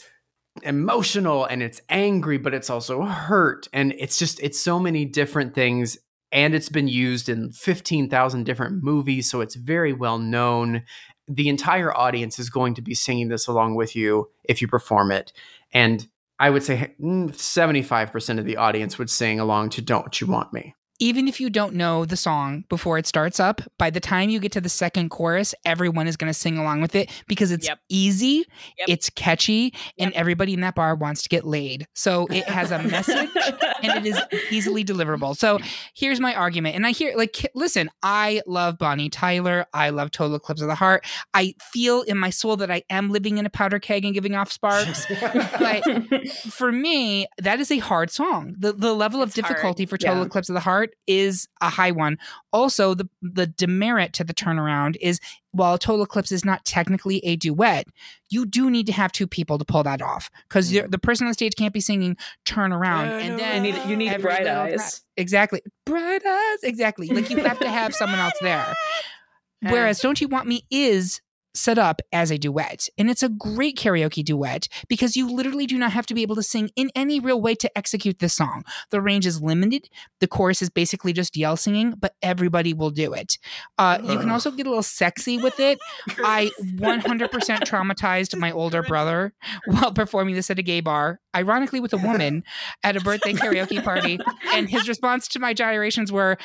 [0.62, 3.68] emotional and it's angry, but it's also hurt.
[3.72, 5.98] And it's just, it's so many different things.
[6.32, 9.30] And it's been used in 15,000 different movies.
[9.30, 10.82] So it's very well known.
[11.26, 15.10] The entire audience is going to be singing this along with you if you perform
[15.10, 15.32] it.
[15.72, 16.06] And
[16.38, 20.52] I would say mm, 75% of the audience would sing along to Don't You Want
[20.52, 20.74] Me.
[21.00, 24.38] Even if you don't know the song before it starts up, by the time you
[24.38, 27.66] get to the second chorus, everyone is going to sing along with it because it's
[27.66, 27.78] Yep.
[27.88, 28.44] easy,
[28.78, 28.88] Yep.
[28.88, 31.86] it's catchy, and everybody in that bar wants to get laid.
[31.94, 33.30] So it has a message
[33.82, 34.20] and it is
[34.50, 35.36] easily deliverable.
[35.36, 35.58] So
[35.94, 36.76] here's my argument.
[36.76, 39.66] And I hear, like, listen, I love Bonnie Tyler.
[39.72, 41.06] I love Total Eclipse of the Heart.
[41.34, 44.34] I feel in my soul that I am living in a powder keg and giving
[44.34, 45.06] off sparks.
[45.58, 48.54] but for me, that is a hard song.
[48.58, 49.48] The the level of It's hard.
[49.54, 50.24] difficulty for Total Yeah.
[50.26, 52.18] Eclipse of the Heart is a high one.
[52.52, 55.20] Also, the the demerit to the turnaround is
[55.52, 57.86] while Total Eclipse is not technically a duet,
[58.28, 60.90] you do need to have two people to pull that off because mm.
[60.90, 63.96] the person on the stage can't be singing "Turn Around" and then you need you
[63.96, 65.02] need bright eyes.
[65.16, 68.74] exactly bright eyes exactly like you have to have someone else there.
[69.62, 71.20] Whereas "Don't You Want Me" is
[71.60, 72.88] set up as a duet.
[72.98, 76.36] And it's a great karaoke duet because you literally do not have to be able
[76.36, 78.64] to sing in any real way to execute this song.
[78.90, 79.88] The range is limited.
[80.20, 83.38] The chorus is basically just yell singing, but everybody will do it.
[83.78, 85.78] Uh, you can also get a little sexy with it.
[86.18, 89.32] I 100% traumatized my older brother
[89.66, 92.44] while performing this at a gay bar, ironically with a woman
[92.82, 94.18] at a birthday karaoke party.
[94.52, 96.38] And his response to my gyrations were,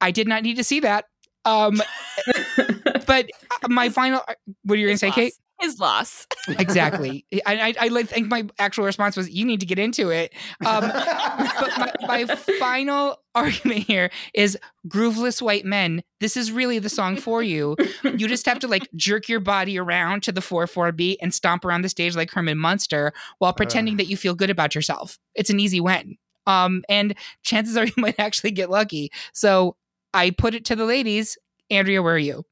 [0.00, 1.06] I did not need to see that.
[1.44, 1.80] Um,
[3.08, 3.28] but
[3.64, 4.20] uh, my final,
[4.62, 5.14] what are you going to say, loss.
[5.16, 5.32] Kate?
[5.60, 6.26] His loss.
[6.58, 7.26] Exactly.
[7.44, 10.32] I, I, I think my actual response was, "You need to get into it."
[10.64, 14.56] Um, but my, my final argument here is
[14.88, 16.02] grooveless white men.
[16.20, 17.76] This is really the song for you.
[18.02, 21.34] You just have to like jerk your body around to the four four beat and
[21.34, 25.18] stomp around the stage like Herman Munster while pretending that you feel good about yourself.
[25.34, 26.16] It's an easy win.
[26.46, 29.10] Um, and chances are you might actually get lucky.
[29.34, 29.76] So
[30.14, 31.36] I put it to the ladies.
[31.70, 32.44] Andrea, where are you?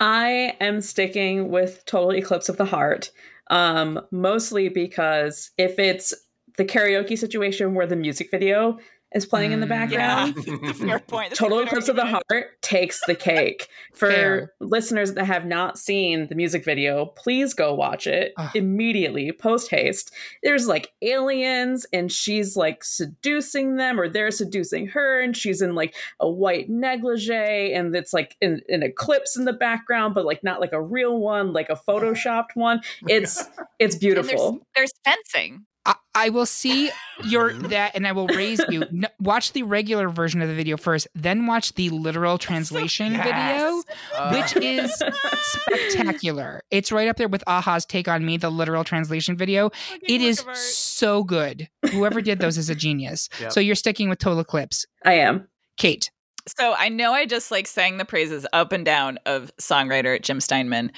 [0.00, 3.10] I am sticking with Total Eclipse of the Heart,
[3.48, 6.12] um, mostly because if it's
[6.56, 8.78] the karaoke situation where the music video
[9.14, 11.30] is playing in the Mm, background, Fair point.
[11.30, 12.04] That's Total Eclipse of the.
[12.04, 13.68] Heart takes the cake.
[13.94, 14.52] For Fair.
[14.60, 18.50] listeners that have not seen the music video, please go watch it Ugh.
[18.54, 20.12] immediately, post haste.
[20.42, 25.74] There's like aliens, and she's like seducing them, or they're seducing her, and she's in
[25.74, 30.42] like a white negligee, and it's like an, an eclipse in the background, but like
[30.42, 32.80] not like a real one, like a photoshopped one.
[33.06, 34.60] It's it's And there's, beautiful.
[34.74, 35.66] there's fencing.
[35.86, 36.90] I, I will see
[37.24, 38.82] your that and I will raise you.
[38.92, 43.82] N- watch the regular version of the video first, then watch the literal translation video,
[44.16, 44.90] Uh, which is
[45.42, 46.62] spectacular.
[46.70, 49.70] It's right up there with a-ha's Take on Me, the literal translation video.
[50.02, 51.68] It is so good.
[51.92, 53.28] Whoever did those is a genius.
[53.40, 53.52] Yep.
[53.52, 54.86] So you're sticking with Total Eclipse.
[55.04, 55.48] I am.
[55.76, 56.10] Kate.
[56.46, 60.40] So I know I just like sang the praises up and down of songwriter Jim
[60.40, 60.92] Steinman.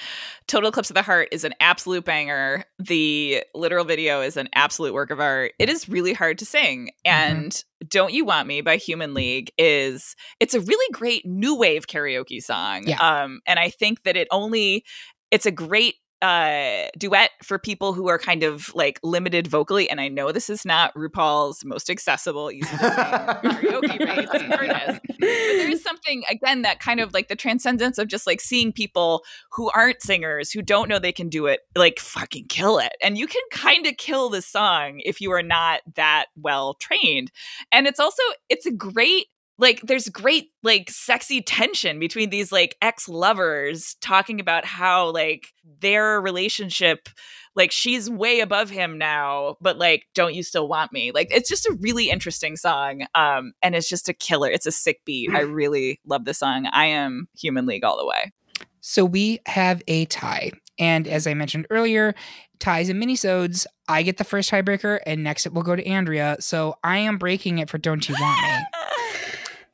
[0.47, 2.65] Total Eclipse of the Heart is an absolute banger.
[2.79, 5.53] The literal video is an absolute work of art.
[5.57, 6.89] It is really hard to sing.
[7.05, 11.87] And Don't You Want Me by Human League is it's a really great new wave
[11.87, 12.83] karaoke song.
[12.85, 12.97] Yeah.
[12.99, 14.83] Um and I think that it only
[15.31, 20.01] it's a great uh duet for people who are kind of like limited vocally and
[20.01, 23.97] i know this is not rupaul's most accessible easy to sing karaoke
[24.57, 24.99] fairness.
[25.05, 28.71] but there is something again that kind of like the transcendence of just like seeing
[28.71, 32.93] people who aren't singers who don't know they can do it like fucking kill it.
[33.01, 37.31] And you can kind of kill the song if you are not that well trained.
[37.71, 39.27] And it's also it's a great
[39.57, 45.47] like there's great like sexy tension between these like ex-lovers talking about how like
[45.79, 47.09] their relationship
[47.55, 51.49] like she's way above him now but like don't you still want me like it's
[51.49, 55.29] just a really interesting song um and it's just a killer it's a sick beat
[55.31, 58.31] i really love the song i am human league all the way
[58.79, 60.51] So we have a tie.
[60.79, 62.15] And as I mentioned earlier,
[62.59, 66.37] ties and minisodes, I get the first tiebreaker, and next it will go to Andrea.
[66.39, 68.65] So I am breaking it for Don't You Want Me.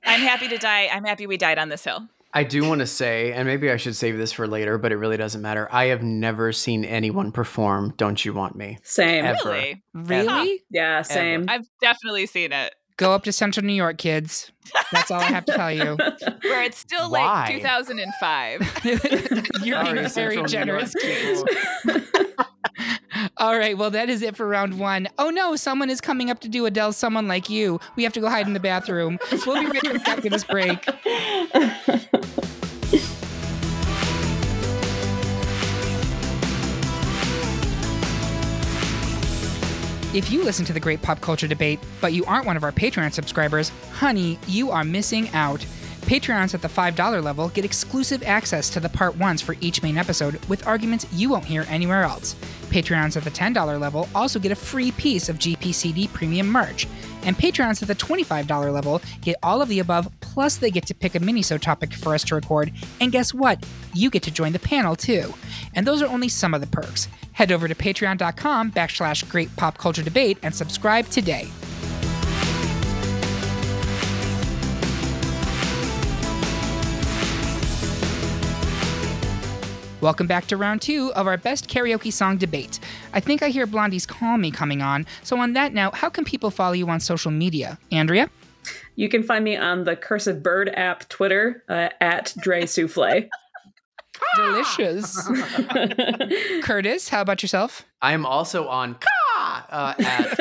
[0.06, 2.88] i'm happy to die i'm happy we died on this hill I do want to
[2.88, 5.68] say, and maybe I should save this for later, but it really doesn't matter.
[5.72, 9.24] I have never seen anyone perform "Don't You Want Me." Same.
[9.24, 9.38] Ever.
[9.46, 10.64] really Really?
[10.72, 11.46] Yeah, same.
[11.48, 14.52] i've definitely seen it Go up to Central New York, kids.
[14.92, 15.96] That's all I have to tell you.
[16.44, 17.46] where it's still Why?
[17.46, 18.82] like 2005
[19.64, 20.94] You're being very Central generous.
[20.94, 21.46] people.
[23.38, 25.08] All right, well, that is it for round one.
[25.18, 27.80] Oh no, someone is coming up to do Adele's Someone Like You.
[27.96, 29.20] We have to go hide in the bathroom.
[29.46, 30.88] We'll be right back after this break.
[40.14, 42.72] If you listen to the great pop culture debate, but you aren't one of our
[42.72, 45.66] Patreon subscribers, honey, you are missing out.
[46.04, 49.98] Patreons at the $5 level get exclusive access to the part ones for each main
[49.98, 52.34] episode with arguments you won't hear anywhere else.
[52.64, 56.88] Patreons at the $10 level also get a free piece of GPCD premium merch.
[57.24, 60.94] And Patreons at the $25 level get all of the above, plus they get to
[60.94, 62.74] pick a minisode topic for us to record.
[63.00, 63.66] And guess what?
[63.94, 65.34] You get to join the panel too.
[65.74, 67.08] And those are only some of the perks.
[67.32, 71.48] Head over to patreon.com backslash great pop culture debate and subscribe today.
[80.04, 82.78] Welcome back to round two of our best karaoke song debate.
[83.14, 85.06] I think I hear Blondie's Call Me coming on.
[85.24, 87.80] So, on that note, how can people follow you on social media?
[87.90, 88.30] Andrea?
[88.98, 93.30] You can find me on the Cursed Bird app Twitter uh, at Dre Souffle.
[94.36, 95.26] Delicious.
[96.64, 97.86] Curtis, how about yourself?
[98.02, 100.40] I am also on Ka uh, at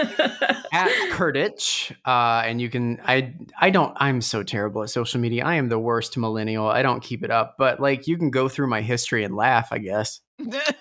[0.73, 3.01] at Kurtich, uh, and you can.
[3.07, 3.93] I I don't.
[3.97, 5.45] I'm so terrible at social media.
[5.45, 6.67] I am the worst millennial.
[6.69, 9.69] I don't keep it up, but like you can go through my history and laugh.
[9.71, 10.21] I guess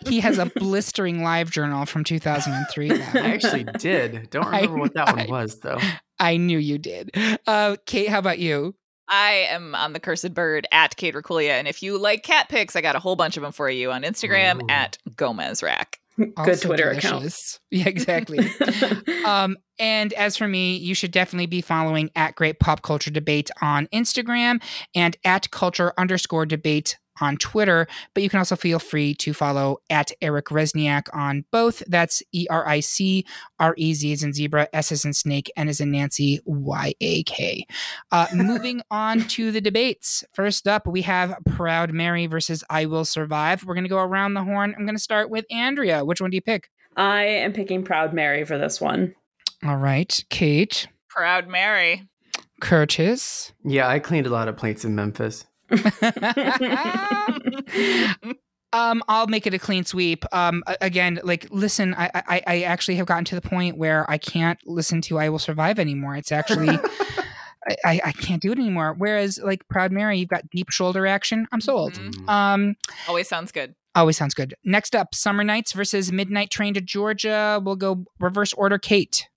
[0.07, 2.91] He has a blistering live journal from 2003.
[2.91, 2.97] I
[3.33, 4.29] actually did.
[4.29, 5.79] Don't I- remember what that I- one was though.
[6.19, 7.11] I knew you did.
[7.47, 8.75] Uh, Kate, how about you?
[9.07, 11.49] I am on the Cursed Bird at Kate Racculia.
[11.49, 13.91] And if you like cat pics, I got a whole bunch of them for you
[13.91, 14.67] on Instagram Ooh.
[14.69, 15.99] at Gomez Rack.
[16.17, 17.59] Good Twitter delicious.
[17.71, 18.39] Yeah, exactly.
[19.25, 23.49] um, and as for me, you should definitely be following at Great Pop Culture Debate
[23.61, 24.61] on Instagram
[24.93, 27.87] and at Culture underscore Debate on Twitter.
[28.13, 31.83] But you can also feel free to follow at Eric Rezsnyak on both.
[31.87, 33.25] That's E R I C
[33.59, 36.93] R E Z as in zebra, S as in snake, N as in Nancy, Y
[37.01, 37.65] A K.
[38.11, 40.23] Uh, moving on to the debates.
[40.33, 43.63] First up, we have Proud Mary versus I Will Survive.
[43.63, 44.73] We're going to go around the horn.
[44.77, 46.05] I'm going to start with Andrea.
[46.05, 46.69] Which one do you pick?
[46.95, 49.15] I am picking Proud Mary for this one.
[49.63, 52.07] All right, Kate, Proud Mary.
[52.61, 53.53] Curtis.
[53.63, 55.45] Yeah, I cleaned a lot of plates in Memphis.
[58.73, 60.23] um, I'll make it a clean sweep.
[60.31, 64.17] Um, again, like, listen, I, I, I actually have gotten to the point where I
[64.17, 66.15] can't listen to "I Will Survive" anymore.
[66.15, 66.69] It's actually,
[67.69, 68.95] I, I, I can't do it anymore.
[68.97, 71.47] Whereas, like, Proud Mary, you've got deep shoulder action.
[71.51, 71.93] I'm sold.
[71.93, 72.29] Mhm.
[72.29, 72.75] Um,
[73.07, 73.75] Always sounds good.
[73.95, 74.55] always sounds good.
[74.63, 77.61] Next up, Summer Nights versus Midnight Train to Georgia.
[77.63, 78.77] We'll go reverse order.
[78.77, 79.27] Kate.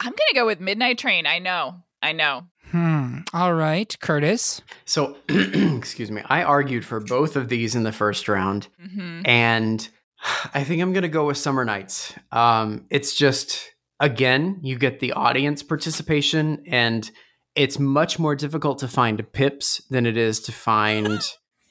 [0.00, 1.26] I'm going to go with Midnight Train.
[1.26, 1.76] I know.
[2.02, 2.48] I know.
[2.74, 3.18] Hmm.
[3.32, 4.60] All right, Curtis.
[4.84, 6.22] So, excuse me.
[6.26, 9.88] I argued for both of these in the first round, hmm and
[10.54, 12.14] I think I'm gonna go with Summer Nights.
[12.32, 13.70] Um, it's just
[14.00, 17.08] again, you get the audience participation, and
[17.54, 21.20] it's much more difficult to find pips than it is to find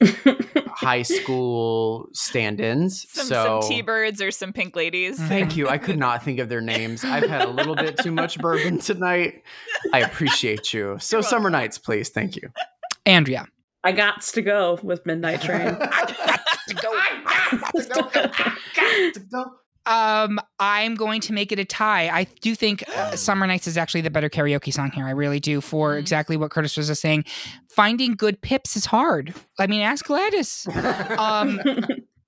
[0.74, 3.06] high school stand-ins.
[3.12, 5.18] Some, so some T-birds or some pink ladies.
[5.28, 5.68] Thank you.
[5.68, 7.04] I could not think of their names.
[7.04, 9.42] I've had a little bit too much bourbon tonight.
[9.92, 10.98] I appreciate you.
[11.04, 12.08] So, You're Summer Nights, please.
[12.08, 12.50] Thank you.
[13.04, 13.46] Andrea.
[13.82, 15.76] I got to go with Midnight Train.
[19.86, 22.08] Um, I'm going to make it a tie.
[22.08, 25.06] I do think uh, "Summer Nights" is actually the better karaoke song here.
[25.06, 25.60] I really do.
[25.60, 25.98] For Mhm.
[26.00, 27.24] exactly what Curtis was just saying,
[27.70, 29.34] finding good pips is hard.
[29.58, 30.66] I mean, ask Gladys.
[31.18, 31.60] Um,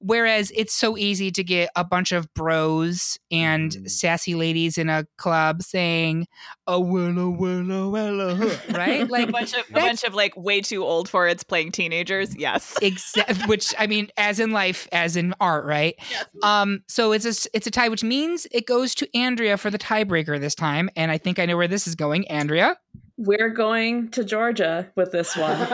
[0.07, 3.90] whereas it's so easy to get a bunch of bros and Mhm.
[3.90, 6.26] sassy ladies in a club saying,
[6.66, 8.36] "Oh, willow, willow, willow,"
[8.70, 9.02] right?
[9.02, 12.36] a Like bunch of a bunch of like way too old for it's playing teenagers.
[12.36, 12.74] Yes.
[12.82, 15.94] exact which i mean as in life as in art right
[16.42, 19.78] um so it's a, it's a tie which means it goes to andrea for the
[19.78, 22.76] tiebreaker this time and i think i know where this is going andrea
[23.16, 25.57] We're going to Georgia with this one.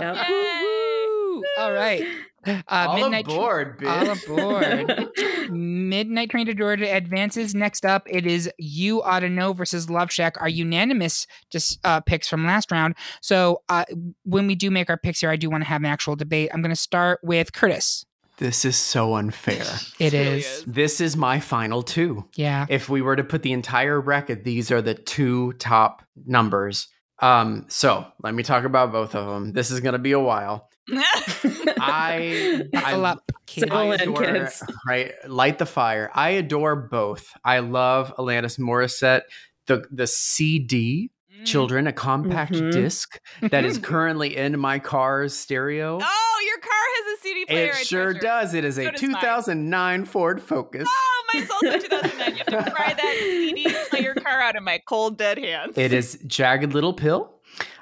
[0.00, 0.28] Yep.
[0.28, 1.42] Woo!
[1.58, 2.04] all right
[2.48, 4.24] uh All midnight Tr- aboard, all bitch.
[4.24, 9.88] aboard midnight train to georgia advances next up it is you ought to know versus
[9.90, 13.84] love shack our unanimous just uh picks from last round so uh
[14.24, 16.50] when we do make our picks here i do want to have an actual debate
[16.52, 18.04] i'm going to start with curtis
[18.38, 19.64] This is so unfair.
[19.98, 20.46] It really is.
[20.46, 20.64] is.
[20.64, 22.24] This is my final two.
[22.36, 26.86] yeah If we were to put the entire bracket, these are the two top numbers.
[27.20, 29.52] Um, so let me talk about both of them.
[29.54, 30.67] This is gonna be a while.
[31.80, 33.70] I, I up, kids.
[33.70, 34.62] I adore, kids.
[34.86, 35.12] right?
[35.26, 36.10] Light the fire.
[36.14, 37.32] I adore both.
[37.44, 39.22] I love Alanis Morissette.
[39.66, 41.10] The the CD
[41.40, 41.44] Mm.
[41.46, 42.72] Children, a compact Mhm.
[42.72, 46.00] disc that is currently in my car's stereo.
[46.02, 47.66] Oh, your car has a CD player.
[47.68, 48.18] it I sure treasure.
[48.26, 48.54] does.
[48.54, 49.10] It is So a does mine.
[49.12, 50.88] 2009 Ford Focus.
[50.90, 52.30] Oh, mine's also 2009.
[52.38, 55.78] You have to pry that CD player car out of my cold dead hands.
[55.78, 57.32] It is Jagged Little Pill.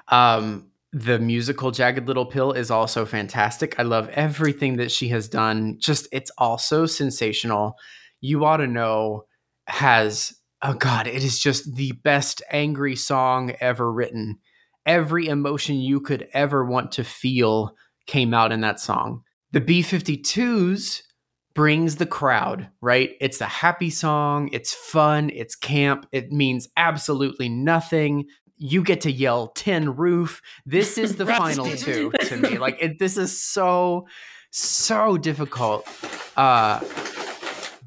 [0.09, 3.79] Um, the musical Jagged Little Pill is also fantastic.
[3.79, 5.77] I love everything that she has done.
[5.79, 7.75] Just it's also sensational.
[8.19, 9.25] You ought to know
[9.67, 10.33] has
[10.63, 14.39] oh god, it is just the best angry song ever written.
[14.87, 17.75] Every emotion you could ever want to feel
[18.07, 19.21] came out in that song.
[19.51, 21.03] The B52s
[21.53, 23.11] brings the crowd, right?
[23.21, 28.25] It's a happy song, it's fun, it's camp, it means absolutely nothing.
[28.57, 30.41] You get to yell tin roof.
[30.65, 32.57] This is the final two to me.
[32.57, 34.07] Like it, this is so
[34.51, 35.87] so difficult.
[36.35, 36.79] Uh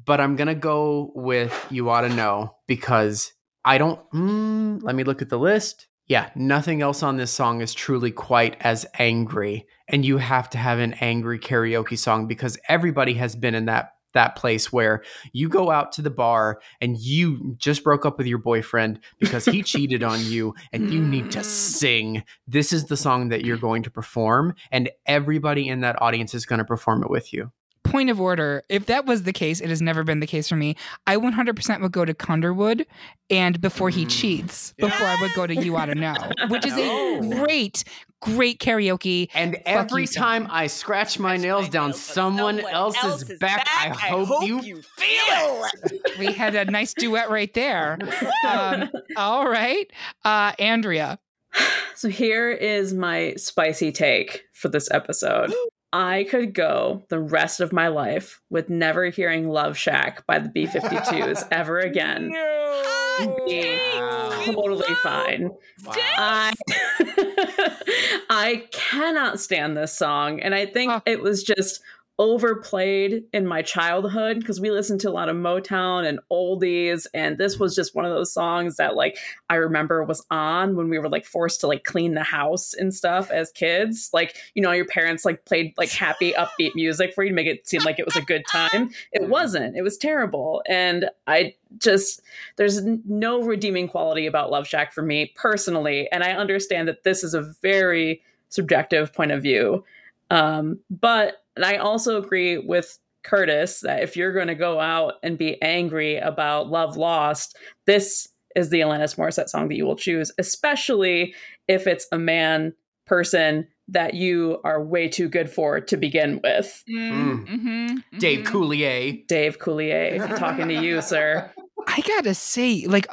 [0.05, 3.99] but I'm gonna go with you ought to know because I don't.
[4.11, 5.87] Mm, let me look at the list.
[6.07, 10.57] Yeah, nothing else on this song is truly quite as angry, and you have to
[10.57, 15.03] have an angry karaoke song because everybody has been in that that place where
[15.33, 19.45] you go out to the bar and you just broke up with your boyfriend because
[19.45, 21.45] he cheated on you and you need to mm.
[21.45, 22.23] sing.
[22.47, 26.45] This is the song that you're going to perform and everybody in that audience is
[26.45, 27.51] going to perform it with you.
[27.91, 30.55] Point of order if that was the case it has never been the case for
[30.55, 30.75] me
[31.07, 32.85] i 100% would go to Cunderwood
[33.29, 34.09] and before he Mm.
[34.09, 36.15] cheats before i would go to you ought to know
[36.49, 37.83] which is a great
[38.21, 40.23] great karaoke And every you, Sam.
[40.23, 43.89] time I scratch my Scratch nails my down nails someone, someone else's, else's back, I,
[43.89, 46.17] back, hope you, feel it.
[46.19, 47.97] we had a nice duet right there
[48.47, 49.91] um, all right
[50.23, 51.19] uh, andrea
[51.95, 55.53] So here is my spicy take for this episode.
[55.93, 60.47] I could go the rest of my life with never hearing Love Shack by the
[60.49, 62.29] B 52s ever again.
[62.29, 64.53] Be ah, Wow.
[64.53, 65.49] totally fine.
[65.87, 66.53] I
[68.29, 71.01] I cannot stand this song, and I think Oh.
[71.05, 71.81] it was just
[72.21, 77.39] overplayed in my childhood because we listened to a lot of Motown and oldies, and
[77.39, 79.17] this was just one of those songs that like
[79.49, 82.93] I remember was on when we were like forced to like clean the house and
[82.93, 84.11] stuff as kids.
[84.13, 87.47] Like you know, your parents like played like happy upbeat music for you to make
[87.47, 88.91] it seem like it was a good time.
[89.11, 89.75] It wasn't.
[89.75, 92.21] It was terrible, and I just
[92.57, 97.23] there's no redeeming quality about Love Shack for me personally, and I understand that this
[97.23, 99.83] is a very subjective point of view.
[100.29, 105.15] Um, but and I also agree with Curtis that if you're going to go out
[105.23, 109.95] and be angry about Love Lost, this is the Alanis Morissette song that you will
[109.95, 111.33] choose, especially
[111.67, 112.73] if it's a man
[113.05, 116.83] person that you are way too good for to begin with.
[116.89, 118.47] Mm, mhm, Dave mhm.
[118.47, 119.27] Coulier.
[119.27, 121.51] Dave Coulier, talking to you, sir.
[121.87, 123.07] i gotta say like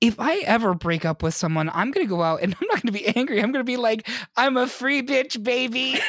[0.00, 2.82] if I ever break up with someone, I'm going to go out and I'm not
[2.82, 3.38] going to be angry.
[3.42, 5.98] I'm going to be like, I'm a free bitch, baby.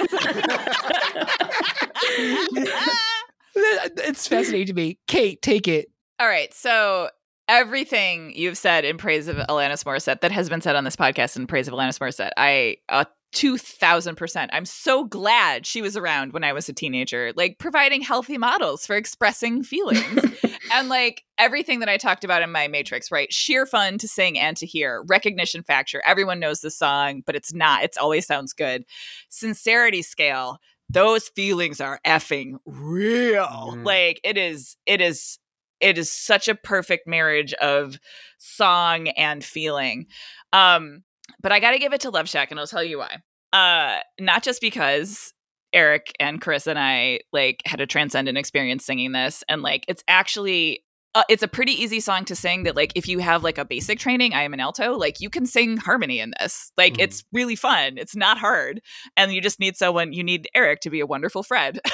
[3.56, 5.00] it's fascinating to me.
[5.08, 5.90] Kate, take it.
[6.20, 6.54] All right.
[6.54, 7.10] So
[7.48, 11.36] everything you've said in praise of Alanis Morissette that has been said on this podcast
[11.36, 14.50] in praise of Alanis Morissette, I a 2000%.
[14.52, 18.86] I'm so glad she was around when I was a teenager, like providing healthy models
[18.86, 20.26] for expressing feelings.
[20.74, 23.32] and like everything that I talked about in my Matrix, right?
[23.32, 26.02] Sheer fun to sing and to hear, recognition factor.
[26.06, 28.86] Everyone knows the song, but it's not, it's always sounds good.
[29.30, 30.60] Sincerity scale.
[30.90, 33.76] Those feelings are effing real.
[33.76, 33.86] Mm.
[33.86, 35.40] Like it is, it is,
[35.80, 37.98] it is such a perfect marriage of
[38.38, 40.08] song and feeling.
[40.52, 41.04] Um,
[41.42, 43.18] but I got to give it to Love Shack, and I'll tell you why.
[43.54, 45.34] Uh, not just because
[45.74, 50.04] Eric and Chris and I like had a transcendent experience singing this, and like it's
[50.08, 53.58] actually uh, it's a pretty easy song to sing that like if you have like
[53.58, 56.94] a basic training i am an alto like you can sing harmony in this like
[56.94, 57.02] Mhm.
[57.02, 58.80] it's really fun it's not hard
[59.18, 61.82] and you just need someone you need eric to be a wonderful fred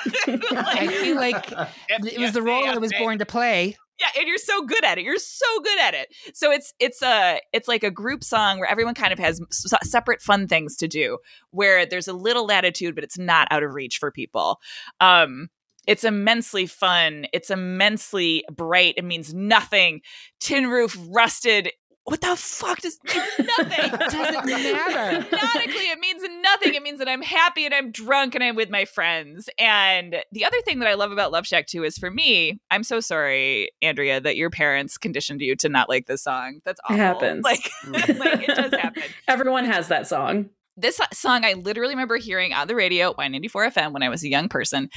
[0.26, 1.50] I feel like
[1.88, 3.76] it was the role I was born to play.
[3.98, 6.08] Yeah and you're so good at it you're so good at it.
[6.34, 9.72] So it's it's a it's like a group song where everyone kind of has s-
[9.90, 11.18] separate fun things to do
[11.50, 14.60] where there's a little latitude but it's not out of reach for people.
[15.00, 15.48] Um
[15.86, 20.00] it's immensely fun it's immensely bright it means nothing
[20.38, 21.70] tin roof rusted
[22.08, 25.20] what the fuck does nothing Doesn't matter.
[25.20, 26.74] Hypnotically, it means nothing.
[26.74, 29.50] It means that I'm happy and I'm drunk and I'm with my friends.
[29.58, 32.82] And the other thing that I love about Love Shack too is for me, I'm
[32.82, 36.60] so sorry, Andrea, that your parents conditioned you to not like this song.
[36.64, 36.96] That's awful.
[36.96, 37.44] It happens.
[37.44, 39.02] Like, like it does happen.
[39.28, 40.48] Everyone has that song.
[40.80, 44.28] This song I literally remember hearing on the radio, Y94 FM, when I was a
[44.28, 44.90] young person,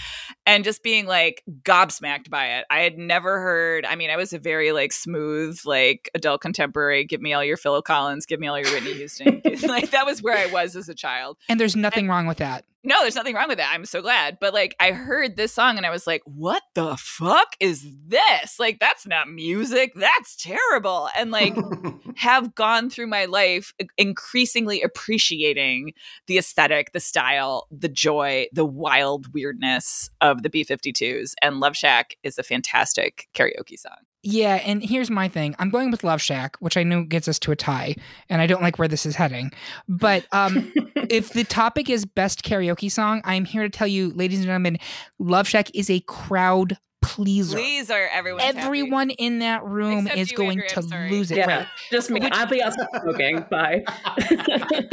[0.46, 2.66] and just being like gobsmacked by it.
[2.70, 7.04] I had never heard, I mean, I was a very like smooth, like adult contemporary,
[7.04, 9.42] give me all your Phil Collins, give me all your Whitney Houston.
[9.64, 11.38] like that was where I was as a child.
[11.50, 12.64] And there's nothing wrong with that.
[12.84, 13.72] No, there's nothing wrong with that.
[13.74, 14.38] I'm so glad.
[14.42, 18.60] But like I heard this song and I was like, what the fuck is this?
[18.60, 19.94] Like that's not music.
[19.96, 21.10] That's terrible.
[21.16, 21.56] And like
[22.16, 25.94] have gone through my life increasingly appreciating
[26.26, 31.34] the aesthetic, the style, the joy, the wild weirdness of the B52s.
[31.42, 33.98] And Love Shack is a fantastic karaoke song.
[34.24, 35.56] Yeah, and here's my thing.
[35.58, 37.96] I'm going with Love Shack, which I know gets us to a tie,
[38.30, 39.52] and I don't like where this is heading.
[39.88, 44.40] But um, if the topic is best karaoke song, I'm here to tell you, ladies
[44.40, 44.78] and gentlemen,
[45.18, 47.58] Love Shack is a crowd pleaser.
[47.58, 48.42] Pleaser, everyone.
[48.42, 51.10] Everyone in that room Except is you, going Andrea, to sorry.
[51.12, 51.38] lose it.
[51.38, 51.68] Yeah, Right.
[51.92, 52.20] just me.
[52.20, 53.46] Which- I'll be outside smoking.
[53.50, 53.84] Bye.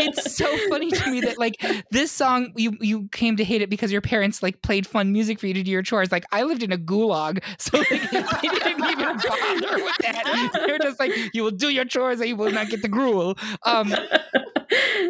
[0.00, 1.56] It's so funny to me that like
[1.90, 5.38] this song you you came to hate it because your parents like played fun music
[5.40, 6.10] for you to do your chores.
[6.12, 7.88] Like I lived in a gulag, so like,
[8.40, 10.50] they didn't even bother with that.
[10.66, 13.36] They're just like you will do your chores and you will not get the gruel.
[13.64, 13.92] Um,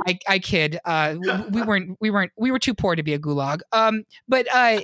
[0.07, 0.79] I, I kid.
[0.85, 3.61] Uh, w- we weren't we weren't we were too poor to be a gulag.
[3.73, 4.81] Um, but uh,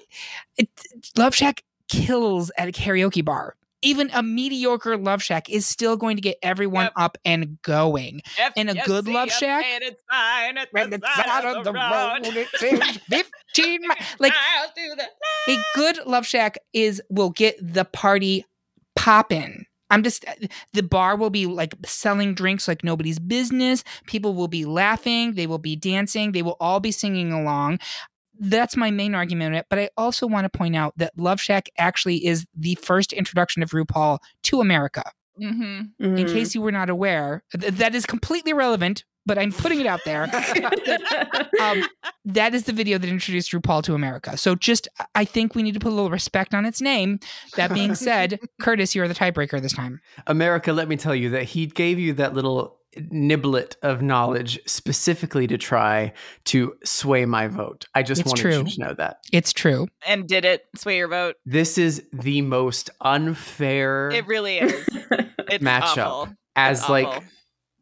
[0.56, 0.68] it,
[1.16, 3.56] Love Shack kills at a karaoke bar.
[3.82, 6.92] Even a mediocre Love Shack is still going to get everyone Yep.
[6.96, 8.22] up and going.
[8.38, 11.64] If In a good see Love Shack, painted sign at When the it's side of
[11.64, 12.80] the road, it says
[13.54, 18.46] 15 mi- Like I'll do the a good Love Shack is will get the party
[18.96, 19.66] poppin'.
[19.90, 20.32] I'm just uh,
[20.72, 23.84] the bar will be like selling drinks like nobody's business.
[24.06, 27.80] People will be laughing, they will be dancing, they will all be singing along.
[28.40, 29.66] That's my main argument.
[29.70, 33.62] But I also want to point out that Love Shack actually is the first introduction
[33.62, 35.04] of RuPaul to America.
[35.40, 35.90] Mhm.
[35.98, 36.32] In Mhm.
[36.32, 40.00] case you were not aware, th- that is completely relevant, but I'm putting it out
[40.04, 40.24] there.
[41.60, 41.84] um,
[42.24, 44.36] that is the video that introduced RuPaul to America.
[44.36, 47.18] So just, I think we need to put a little respect on its name.
[47.56, 50.00] That being said, Curtis, you're the tiebreaker this time.
[50.26, 52.78] America, let me tell you that he gave you that little
[53.12, 56.12] niblet of knowledge specifically to try
[56.46, 57.86] to sway my vote.
[57.94, 58.58] I just It's wanted true.
[58.58, 59.18] you to know that.
[59.32, 59.88] It's true.
[60.06, 61.36] and did it sway your vote?
[61.46, 64.88] This is the most unfair It really is.
[65.46, 66.34] It's matchup awful.
[66.56, 67.24] as It's like awful.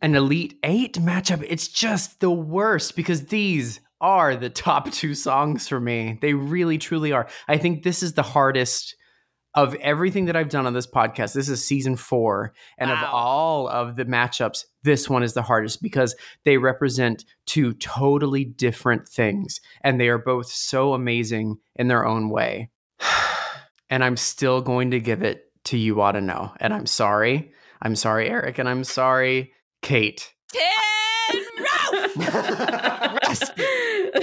[0.02, 1.46] an elite 8 matchup.
[1.48, 6.18] It's just the worst because these are the top 2 songs for me.
[6.20, 7.28] They really truly are.
[7.46, 8.96] I think this is the hardest
[9.55, 12.55] of everything that I've done on this podcast, this is season four.
[12.78, 17.74] And of all of the matchups, this one is the hardest because they represent two
[17.74, 19.61] totally different things.
[19.82, 22.70] And they are both so amazing in their own way.
[23.90, 26.53] and I'm still going to give it to You Ought to Know.
[26.59, 27.53] And I'm sorry.
[27.82, 28.59] I'm sorry, Eric.
[28.59, 30.32] And I'm sorry, Kate.
[30.53, 33.50] Tin Roof!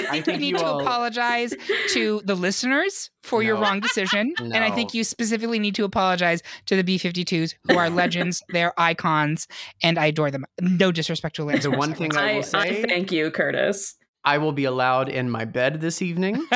[0.10, 1.53] I think you think need you to all- apologize
[1.93, 4.34] to the listeners for your wrong decision.
[4.39, 8.41] And I think you specifically need to apologize to the B 52s, who are legends,
[8.49, 9.47] they're icons,
[9.84, 10.45] and I adore them.
[10.62, 11.64] No disrespect to Lance.
[11.64, 13.95] The one thing I I, will I say, thank you, Curtis.
[14.26, 16.45] I will be allowed in my bed this evening.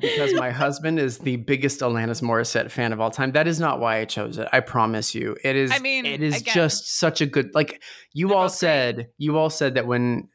[0.00, 3.32] because my husband is the biggest Alanis Morissette fan of all time.
[3.32, 4.48] That is not why I chose it.
[4.52, 5.36] I promise you.
[5.42, 7.82] It is I mean, it is again, just such a good like
[8.12, 8.58] you all both great.
[8.58, 10.28] said you all said that when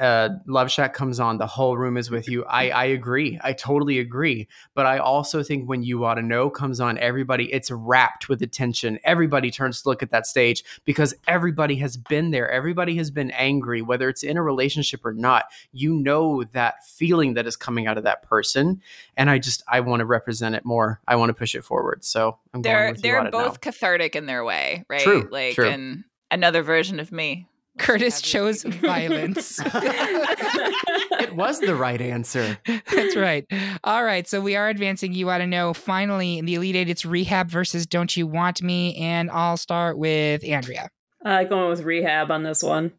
[0.00, 2.44] uh, Love Shack comes on, the whole room is with you.
[2.44, 3.38] I I agree.
[3.42, 4.48] I totally agree.
[4.74, 8.42] But I also think when You Ought to Know comes on, everybody it's wrapped with
[8.42, 8.98] attention.
[9.04, 12.50] Everybody turns to look at that stage because everybody has been there.
[12.50, 15.44] Everybody has been angry, whether it's in a relationship or not.
[15.72, 18.80] You know that feeling that is coming out of that person,
[19.16, 21.00] and I just I want to represent it more.
[21.06, 22.04] I want to push it forward.
[22.04, 25.02] So I'm going They're with You Ought they're both cathartic in their way, right?
[25.02, 25.68] True, like true.
[25.68, 27.46] and another version of me.
[27.78, 29.60] Curtis chose violence.
[29.64, 32.58] it was the right answer.
[32.66, 33.46] That's right.
[33.84, 34.28] All right.
[34.28, 35.12] So we are advancing.
[35.14, 35.72] You ought to know.
[35.74, 38.96] Finally, in the Elite Eight, it's Rehab versus Don't You Want Me.
[38.96, 40.90] And I'll start with Andrea.
[41.24, 42.92] Uh, going with Rehab on this one.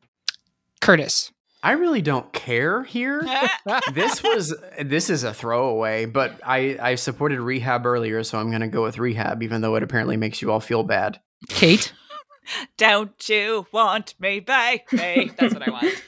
[0.81, 1.31] Curtis.
[1.61, 3.21] I really don't care here.
[3.93, 8.61] this was this is a throwaway, but I I supported rehab earlier, so I'm going
[8.61, 11.19] to go with rehab, even though it apparently makes you all feel bad.
[11.49, 11.91] Kate,
[12.77, 15.31] don't you want me, baby?
[15.37, 16.03] That's what I want.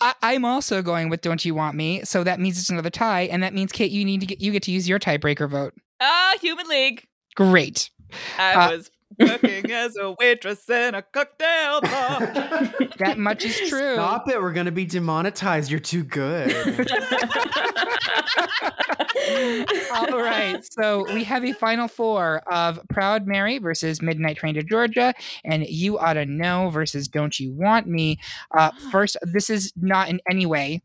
[0.22, 3.22] I, am also going with "Don't You Want Me," so that means it's another tie,
[3.22, 5.74] and that means Kate, you need to get you get to use your tiebreaker vote.
[6.00, 7.06] Ah, uh, Human League.
[7.34, 7.90] Great.
[8.38, 12.20] I uh, was working as a waitress in a cocktail bar.
[12.98, 13.94] that much is true.
[13.94, 14.40] Stop it.
[14.40, 15.70] We're going to be demonetized.
[15.70, 16.52] You're too good.
[19.94, 20.58] All right.
[20.62, 25.14] So we have a final four of Proud Mary versus Midnight Train to Georgia
[25.44, 28.18] and You Oughta Know versus Don't You Want Me.
[28.56, 30.82] Uh, first, this is not in any way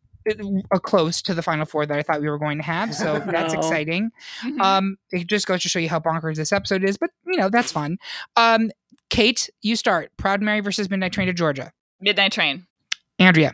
[0.71, 2.93] uh, close to the final four that I thought we were going to have.
[2.93, 3.59] So that's no.
[3.59, 4.11] exciting.
[4.43, 4.61] Mm-hmm.
[4.61, 7.49] Um, it just goes to show you how bonkers this episode is, but you know,
[7.49, 7.97] that's fun.
[8.35, 8.71] Um,
[9.09, 10.11] Kate, you start.
[10.17, 11.71] Proud Mary versus Midnight Train to Georgia.
[12.01, 12.67] Midnight Train.
[13.19, 13.53] Andrea.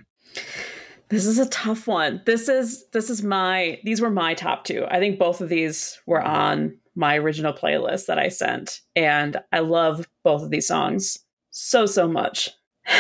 [1.10, 2.22] This is a tough one.
[2.26, 4.86] This is this is my these were my top two.
[4.90, 8.82] I think both of these were on my original playlist that I sent.
[8.96, 11.20] And I love both of these songs
[11.52, 12.50] so so much.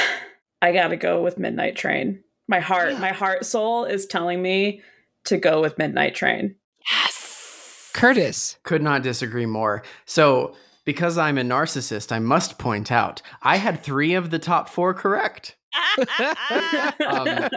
[0.61, 2.23] I gotta go with Midnight Train.
[2.47, 2.99] My heart, yeah.
[2.99, 4.81] my heart soul is telling me
[5.25, 6.55] to go with Midnight Train.
[6.91, 7.91] Yes.
[7.93, 8.57] Curtis.
[8.63, 9.83] Could not disagree more.
[10.05, 10.55] So,
[10.85, 14.93] because I'm a narcissist, I must point out I had three of the top four
[14.93, 15.55] correct.
[17.07, 17.49] um,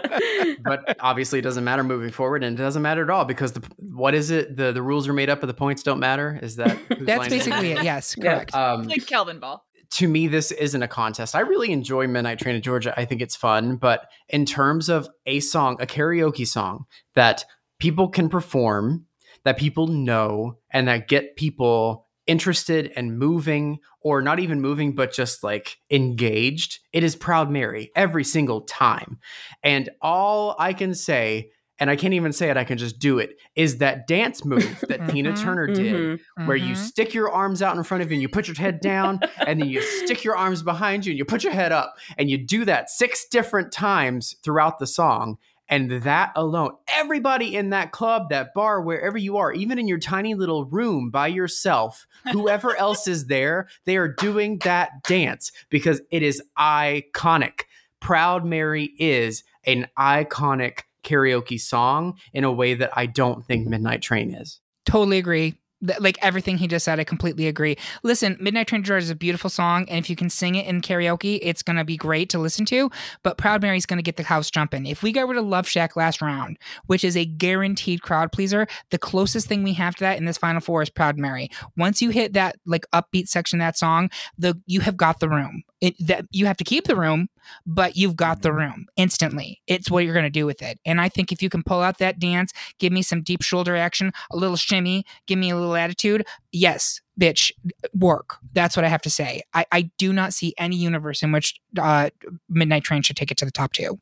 [0.65, 3.63] but obviously, it doesn't matter moving forward, and it doesn't matter at all because the
[3.79, 4.57] what is it?
[4.57, 6.39] The the rules are made up, but the points don't matter.
[6.43, 7.85] Is that that's basically it?
[7.85, 8.55] Yes, correct.
[8.55, 9.61] Um, like Calvinball
[9.93, 11.35] to me, this isn't a contest.
[11.35, 12.95] I really enjoy Midnight Train to Georgia.
[12.97, 13.77] I think it's fun.
[13.77, 17.45] But in terms of a song, a karaoke song that
[17.79, 19.07] people can perform,
[19.45, 25.13] that people know, and that get people interested and moving, or not even moving, but
[25.13, 29.19] just like engaged, it is Proud Mary every single time.
[29.63, 33.19] And all I can say and I can't even say it, I can just do
[33.19, 36.83] it, is that dance move that mm-hmm, Tina Turner did, mm-hmm, where you mm-hmm.
[36.83, 39.61] stick your arms out in front of you and you put your head down, and
[39.61, 42.39] then you stick your arms behind you and you put your head up, and you
[42.39, 45.39] do that six different times throughout the song.
[45.69, 49.99] And that alone, everybody in that club, that bar, wherever you are, even in your
[49.99, 56.01] tiny little room by yourself, whoever else is there, they are doing that dance because
[56.13, 57.63] it is iconic.
[57.99, 63.71] Proud Mary is an iconic karaoke song in a way that I don't think mm-hmm.
[63.71, 64.61] Midnight Train is.
[64.85, 65.55] Totally agree
[66.01, 67.77] like everything he just said, I completely agree.
[68.03, 70.67] Listen, Midnight Train to Georgia is a beautiful song, and if you can sing it
[70.67, 72.91] in karaoke, it's gonna be great to listen to.
[73.23, 74.87] But Proud Mary's gonna get the house jumping.
[74.87, 78.67] If we got rid of Love Shack last round, which is a guaranteed crowd pleaser,
[78.91, 81.51] the closest thing we have to that in this final four is Proud Mary.
[81.77, 85.29] Once you hit that like upbeat section of that song, the you have got the
[85.29, 85.63] room.
[85.83, 87.29] It, that you have to keep the room,
[87.67, 89.61] but you've got the room instantly.
[89.67, 90.79] It's what you're going to do with it.
[90.85, 93.77] And I think if you can pull out that dance, give me some deep shoulder
[93.77, 97.53] action, a little shimmy, give me a little attitude, yes, bitch,
[97.95, 98.37] work.
[98.53, 99.43] That's what I have to say.
[99.55, 102.11] I, I do not see any universe in which uh,
[102.49, 103.99] Midnight Train should take it to the top two.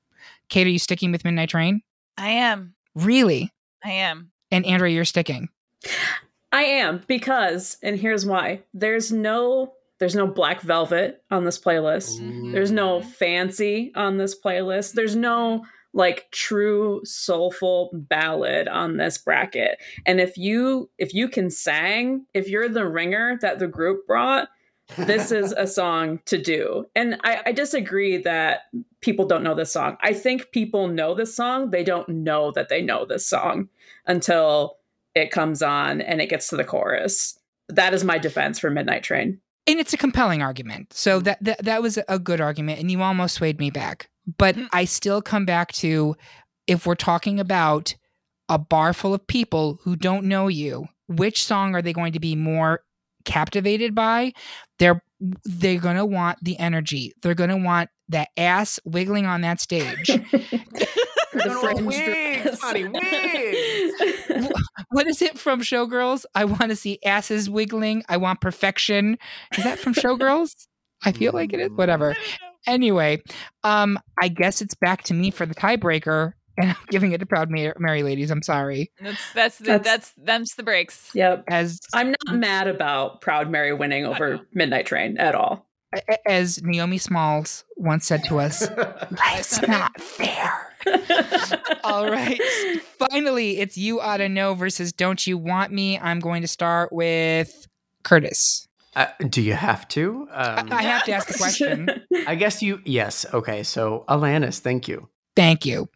[0.48, 1.82] Kate, are you sticking with Midnight Train?
[2.16, 2.74] I am.
[2.94, 3.52] Really?
[3.84, 4.30] I am.
[4.50, 5.48] And Andrea, you're sticking.
[6.52, 8.62] I am because, and here's why.
[8.72, 12.20] There's no there's no black velvet on this playlist.
[12.20, 12.52] Ooh.
[12.52, 14.92] There's no fancy on this playlist.
[14.92, 15.64] There's no
[15.94, 19.78] like true soulful ballad on this bracket.
[20.04, 24.48] And if you if you can sing, if you're the ringer that the group brought,
[24.98, 26.84] this is a song to do.
[26.94, 28.64] And I, I disagree that
[29.00, 29.96] people don't know this song.
[30.02, 31.70] I think people know this song.
[31.70, 33.70] They don't know that they know this song
[34.04, 34.76] until
[35.14, 37.38] it comes on and it gets to the chorus.
[37.70, 40.92] That is my defense for Midnight Train and it's a compelling argument.
[40.92, 41.24] So mm.
[41.24, 44.08] that that, that was a good argument, and you almost swayed me back.
[44.38, 44.66] But mm-hmm.
[44.72, 46.16] I still come back to
[46.66, 47.94] if we're talking about
[48.48, 52.20] a bar full of people who don't know you, which song are they going to
[52.20, 52.80] be more
[53.24, 54.32] captivated by?
[54.78, 55.02] They're
[55.44, 57.12] they're gonna want the energy.
[57.22, 60.10] They're gonna want that ass wiggling on that stage.
[61.34, 64.52] the fringe wigs, honey, wigs.
[64.90, 66.24] what is it from Showgirls?
[66.34, 68.02] I want to see asses wiggling.
[68.08, 69.18] I want perfection.
[69.56, 70.66] Is that from Showgirls?
[71.04, 71.70] I feel like it is.
[71.70, 71.76] Mm.
[71.76, 72.16] Whatever.
[72.66, 73.22] Anyway,
[73.62, 77.26] um, I guess it's back to me for the tiebreaker, and I'm giving it to
[77.26, 78.30] Proud Mary, ladies.
[78.30, 78.90] I'm sorry.
[79.00, 81.10] That's that's the, that's, that's them's the breaks.
[81.14, 81.44] Yep.
[81.48, 85.66] As I'm not mad about Proud Mary winning over Midnight Train at all.
[86.26, 88.68] As Naomi Smalls once said to us,
[89.10, 90.73] life's not fair.
[91.84, 92.40] All right.
[92.98, 95.98] Finally, it's You Ought to Know versus Don't You Want Me.
[95.98, 97.66] I'm going to start with
[98.02, 98.66] Curtis.
[98.96, 100.28] Uh, do you have to?
[100.30, 101.88] Um, I have to ask a question.
[102.26, 102.80] I guess you.
[102.84, 103.26] Yes.
[103.34, 103.62] Okay.
[103.64, 105.08] So Alanis, thank you.
[105.34, 105.88] Thank you.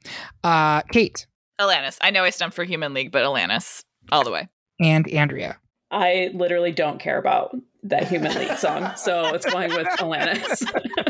[0.42, 1.26] Uh, Kate
[1.60, 1.96] Alanis.
[2.00, 4.48] I know I stumped for Human League, but Alanis all the way.
[4.80, 5.58] and Andrea.
[5.90, 10.62] I literally don't care about that Human League song, so it's going with Alanis.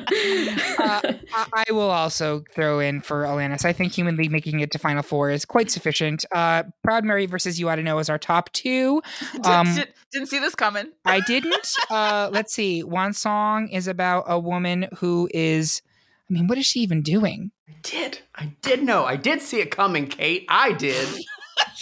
[0.79, 1.01] Uh,
[1.35, 3.65] I, I will also throw in for Alanis.
[3.65, 6.25] I think Human League making it to Final Four is quite sufficient.
[6.33, 9.03] Uh, Proud Mary versus You Ought to Know is our top two.
[9.45, 10.93] Um, Did, didn't see this coming.
[11.05, 11.75] I didn't.
[11.91, 12.83] Uh, let's see.
[12.83, 15.83] One song is about a woman who is.
[16.31, 17.51] I mean, what is she even doing?
[17.69, 18.21] I did.
[18.35, 19.05] I did know.
[19.05, 20.47] I did see it coming, Kate.
[20.49, 21.07] I did.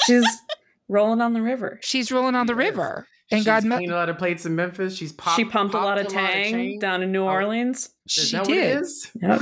[0.04, 0.26] She's
[0.88, 1.78] rolling on the river.
[1.82, 2.58] She's rolling on the Yes.
[2.70, 4.96] river, and She's God, mo- cleaned a lot of plates in Memphis.
[4.96, 5.36] She's popped.
[5.36, 6.78] she pumped a lot of popped tang Tang.
[6.78, 7.28] down in New Oh.
[7.28, 7.90] Orleans.
[8.06, 8.56] Is she that did.
[8.56, 9.10] what it is?
[9.22, 9.40] Yep.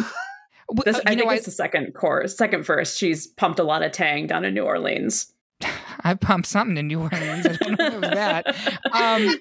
[0.70, 2.96] W- This, uh, I think know, it's the second chorus, second verse.
[2.96, 5.32] She's pumped a lot of tang down in New Orleans.
[6.00, 7.46] I pumped something in New Orleans.
[7.46, 8.78] I don't know if it was that.
[8.92, 9.34] Um,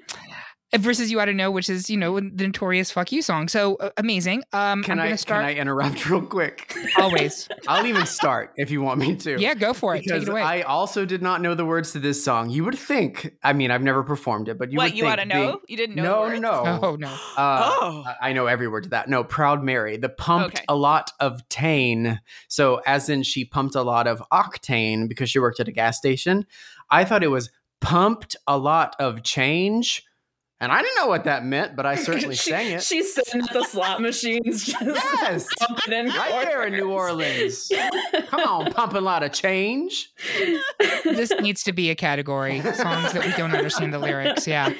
[0.82, 3.48] versus You Ought to Know, which is, you know, the notorious fuck you song.
[3.48, 4.44] So uh, amazing.
[4.54, 6.76] Um, Can I'm I start can I interrupt real quick?
[6.98, 7.48] always.
[7.68, 9.40] I'll even start if you want me to.
[9.40, 10.00] Yeah, go for it.
[10.00, 10.41] Take Because it away.
[10.41, 12.50] I also did not know the words to this song.
[12.50, 13.34] You would think.
[13.44, 15.45] I mean, I've never performed it, but you what would you think want to know?
[15.48, 16.28] being- you didn't know?
[16.30, 16.80] no, no, no.
[16.84, 17.08] oh, no.
[17.38, 18.04] Uh, Oh.
[18.06, 19.10] I- I know every word to that.
[19.10, 20.66] No, Proud Mary, the pumped Okay.
[20.70, 22.20] a lot of tane.
[22.48, 25.98] So, as in she pumped a lot of octane because she worked at a gas
[25.98, 26.45] station.
[26.90, 27.50] I thought it was
[27.82, 30.04] pumped a lot of change.
[30.64, 32.81] And I didn't know what that meant, but I certainly she, sang it.
[32.81, 35.45] She's sitting at the slot machines, just Yes.
[35.60, 36.90] pumping in right there in New.
[36.90, 37.69] Orleans.
[38.27, 40.10] Come on, pumping a lot of change.
[41.03, 42.61] this needs to be a category.
[42.61, 44.48] Songs that we don't understand the lyrics.
[44.48, 44.73] Yeah.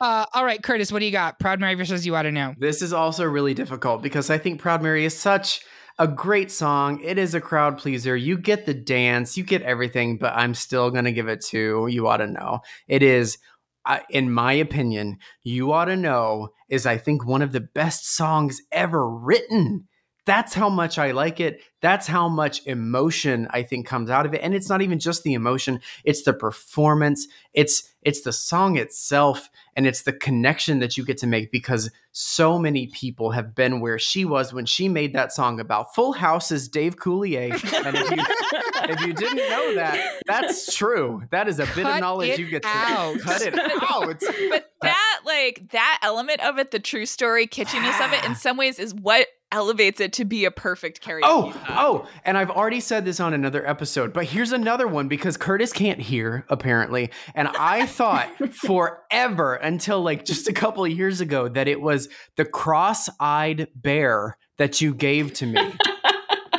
[0.00, 1.40] Uh, all right, Curtis, what do you got?
[1.40, 2.54] Proud Mary versus You Ought to Know.
[2.56, 5.62] This is also really difficult because I think Proud Mary is such
[5.98, 7.00] a great song.
[7.02, 8.16] It is a crowd pleaser.
[8.16, 11.86] You get the dance, you get everything, but I'm still going to give it to
[11.88, 12.60] You Ought to Know.
[12.88, 13.38] It is,
[13.86, 18.14] uh, in my opinion, You Ought to Know is, I think, one of the best
[18.14, 19.88] songs ever written.
[20.26, 21.60] That's how much I like it.
[21.84, 24.40] That's how much emotion I think comes out of it.
[24.42, 27.28] And it's not even just the emotion, it's the performance.
[27.52, 31.90] It's it's the song itself and it's the connection that you get to make because
[32.12, 36.14] so many people have been where she was when she made that song about Full
[36.14, 37.52] House's Dave Coulier.
[37.84, 38.16] And if you,
[38.94, 41.22] if you didn't know that, that's true.
[41.32, 43.20] That is a bit Cut of knowledge you get to out.
[43.20, 44.22] cut it out.
[44.50, 48.56] But that, like, that element of it, the true story kitschiness of it, in some
[48.56, 51.20] ways, is what elevates it to be a perfect karaoke.
[51.22, 51.62] Oh, song.
[51.76, 55.72] Oh, and I've already said this on another episode, but here's another one because Curtis
[55.72, 57.10] can't hear, apparently.
[57.34, 62.08] And I thought forever until like just a couple of years ago that it was
[62.36, 65.72] the cross eyed bear that you gave to me.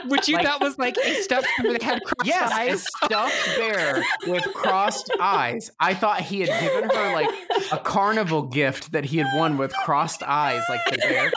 [0.07, 2.73] Which you Like- thought was like a stuffed that had crossed Yes, eyes.
[3.01, 5.71] a stuffed bear with crossed eyes.
[5.79, 7.29] I thought he had given her like
[7.71, 11.31] a carnival gift that he had won with crossed eyes, like the bear.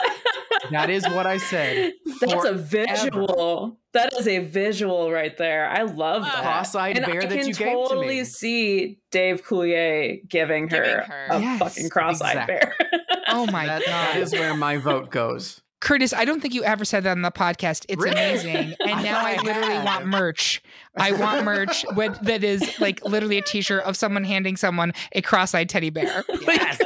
[0.71, 1.93] That is what I said.
[2.21, 3.79] That's a visual.
[3.93, 5.67] That is a visual right there.
[5.69, 6.41] I love that.
[6.41, 8.23] Cross-eyed and bear I that can you gave to totally me.
[8.23, 11.27] see Dave Coulier giving her, Giving her.
[11.31, 12.55] a Yes, fucking cross-eyed exactly.
[12.55, 12.75] bear.
[13.31, 14.15] Oh my That, god.
[14.15, 15.61] that is where my vote goes.
[15.81, 17.85] Curtis, I don't think you ever said that on the podcast.
[17.87, 18.11] It's Really?
[18.19, 18.75] amazing.
[18.85, 19.85] And now I I literally had.
[19.85, 20.61] want merch.
[20.97, 24.93] I want merch with, that is like literally a t shirt of someone handing someone
[25.13, 26.25] a cross eyed teddy bear.
[26.41, 26.79] Yes.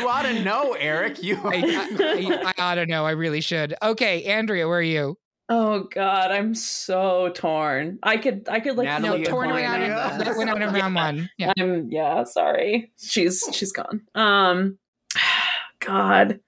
[0.00, 1.22] You ought to know, Eric.
[1.22, 1.36] You.
[1.44, 3.04] I, I, I, I don't know.
[3.04, 3.74] I really should.
[3.82, 5.16] Okay, Andrea, where are you?
[5.48, 7.98] oh god, I'm so torn.
[8.02, 9.82] I could I could like Natalie No, torn coin around.
[9.82, 10.24] on Andrea.
[10.24, 11.30] That went out in round one.
[11.38, 11.52] Yeah.
[11.58, 12.92] I'm yeah, sorry.
[12.98, 14.02] She's she's gone.
[14.14, 14.78] Um
[15.80, 16.40] God.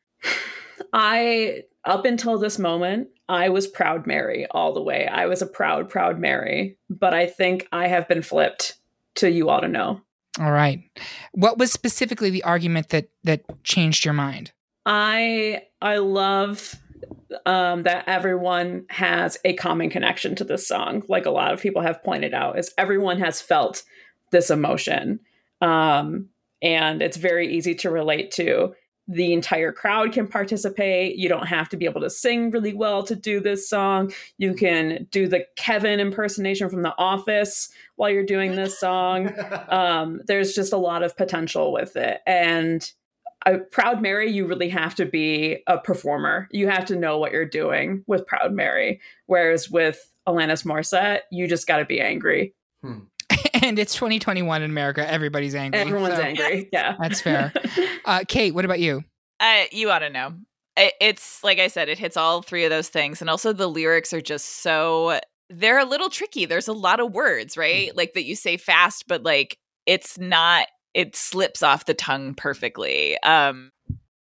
[0.93, 5.07] I up until this moment, I was proud Mary all the way.
[5.07, 6.77] I was a proud, proud Mary.
[6.91, 8.77] But I think I have been flipped
[9.17, 10.01] to you ought to know.
[10.39, 10.83] All right.
[11.33, 14.53] What was specifically the argument that that changed your mind?
[14.87, 16.75] I I love
[17.45, 21.03] um, that everyone has a common connection to this song.
[21.09, 23.83] Like a lot of people have pointed out, is everyone has felt
[24.31, 25.21] this emotion,
[25.61, 26.29] um,
[26.63, 28.75] and it's very easy to relate to.
[29.09, 31.17] The entire crowd can participate.
[31.17, 34.13] You don't have to be able to sing really well to do this song.
[34.37, 39.31] You can do the Kevin impersonation from The Office while you're doing this song.
[39.69, 42.21] Um, there's just a lot of potential with it.
[42.27, 42.91] And
[43.45, 46.49] a proud mary you really have to be a performer.
[46.51, 49.01] You have to know what you're doing with proud mary.
[49.27, 52.55] Whereas with alanis morissette you just got to be angry
[53.63, 55.11] and it's 2021 in America.
[55.11, 55.81] Everybody's angry.
[55.81, 57.53] everyone's so angry yeah That's fair.
[58.05, 59.05] Uh, Kate, what about you?
[59.39, 60.33] Uh, you ought to know.
[60.79, 63.67] It, it's like I said, it hits all three of those things, and also the
[63.67, 65.21] lyrics are just so
[65.51, 66.47] they're a little tricky.
[66.47, 67.95] There's a lot of words, right?
[67.95, 70.69] Like that you say fast, but like it's not.
[70.95, 73.21] It slips off the tongue perfectly.
[73.23, 73.73] Um,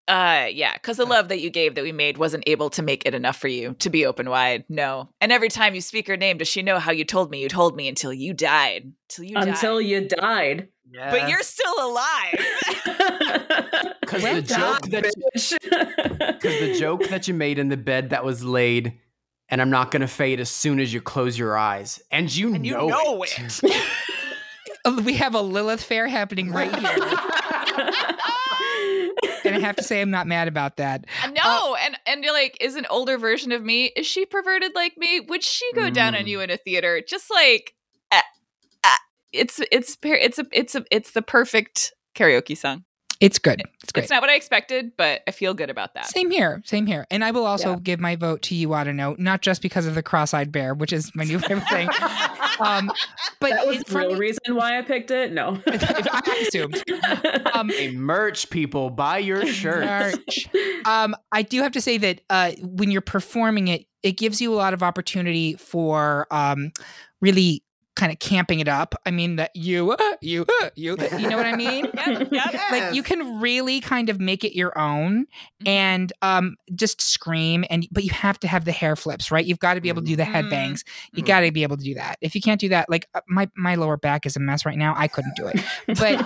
[0.09, 3.05] uh, yeah, because the love that you gave that we made wasn't able to make
[3.07, 4.65] it enough for you to be open wide.
[4.69, 7.43] No, and every time you speak her name, does she know how you told me?
[7.43, 8.93] You told me until you died.
[9.11, 9.87] Until you Until died.
[9.87, 10.69] you died.
[11.11, 12.47] But you're still alive.
[14.01, 15.05] because the joke that
[16.41, 18.99] because the joke that you made in the bed that was laid,
[19.51, 22.65] and I'm not gonna fade as soon as you close your eyes, and you and
[22.67, 23.39] you know, know it.
[23.63, 23.83] it.
[24.85, 26.97] Oh, We have a Lilith fair happening right here.
[29.49, 31.07] And I have to say, I'm not mad about that.
[31.33, 33.87] No, and and you're like, is an older version of me?
[33.97, 35.21] Is she perverted like me?
[35.21, 36.29] Would she go down on Mm.
[36.29, 37.03] you in a theater?
[37.07, 37.75] Just like,
[38.13, 38.21] uh,
[38.85, 38.95] uh,
[39.33, 42.85] it's it's it's a it's a it's the perfect karaoke song.
[43.21, 43.63] It's good.
[43.83, 44.05] It's great.
[44.05, 46.07] It's not what I expected, but I feel good about that.
[46.07, 46.63] Same here.
[46.65, 47.05] Same here.
[47.11, 47.79] And I will also Yeah.
[47.83, 50.93] give my vote to you, Oughta Know, not just because of the cross-eyed bear, which
[50.93, 51.89] is my new favorite thing.
[52.61, 52.93] Um,
[53.41, 55.33] but that was the real reason why I picked it.
[55.33, 55.61] No.
[55.67, 56.83] I assumed.
[57.55, 59.85] Um, Hey, merch people, buy your shirt.
[59.85, 60.49] Merch.
[60.87, 64.53] um, I do have to say that uh, when you're performing it, it gives you
[64.53, 66.71] a lot of opportunity for um,
[67.21, 67.63] really
[67.99, 68.95] kind of camping it up.
[69.05, 71.85] I mean that you, uh, you, uh, you, you know what I mean?
[71.99, 72.55] Yep, yep.
[72.71, 75.27] Like you can really kind of make it your own
[75.63, 75.69] Mhm.
[75.69, 79.45] and um, just scream and but you have to have the hair flips, right?
[79.45, 80.51] You've got to be able to do the head Mhm.
[80.51, 80.85] bangs.
[81.13, 81.27] You Mhm.
[81.27, 82.17] got to be able to do that.
[82.21, 84.79] If you can't do that, like uh, my my lower back is a mess right
[84.79, 84.95] now.
[84.97, 85.61] I couldn't do it.
[85.99, 86.25] But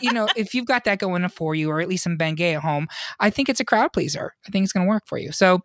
[0.00, 2.62] you know, if you've got that going for you, or at least some Bengay at
[2.62, 4.34] home, I think it's a crowd pleaser.
[4.46, 5.32] I think it's going to work for you.
[5.32, 5.60] So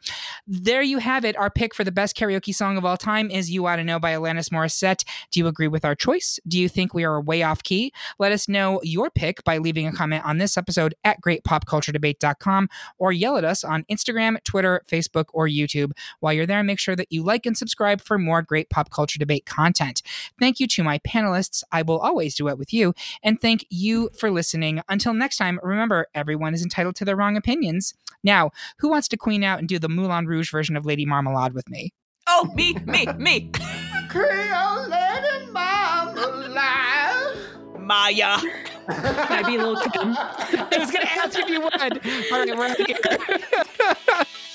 [0.47, 1.37] there you have it.
[1.37, 3.99] Our pick for the best karaoke song of all time is You Ought to Know
[3.99, 5.03] by Alanis Morissette.
[5.31, 6.39] Do you agree with our choice?
[6.47, 7.93] Do you think we are way off key?
[8.19, 13.11] Let us know your pick by leaving a comment on this episode at greatpopculturedebate.com or
[13.11, 15.91] yell at us on Instagram, Twitter, Facebook, or YouTube.
[16.19, 19.19] While you're there, make sure that you like and subscribe for more great pop culture
[19.19, 20.01] debate content.
[20.39, 21.63] Thank you to my panelists.
[21.71, 22.93] I will always do it with you.
[23.23, 24.81] And thank you for listening.
[24.89, 27.93] Until next time, remember everyone is entitled to their wrong opinions.
[28.23, 31.53] Now, who wants to queen out and do the Moulin Rouge version of Lady Marmalade
[31.53, 31.93] with me?
[32.27, 33.51] Oh, me, me, me,
[34.09, 37.37] Creole lady marmalade.
[37.79, 38.39] Maya.
[38.87, 40.15] Can I be little Kim?
[40.17, 41.73] I was going to ask if you would.
[41.73, 44.25] All right, we're out of here.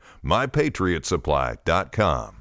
[0.23, 2.40] mypatriotsupply.com.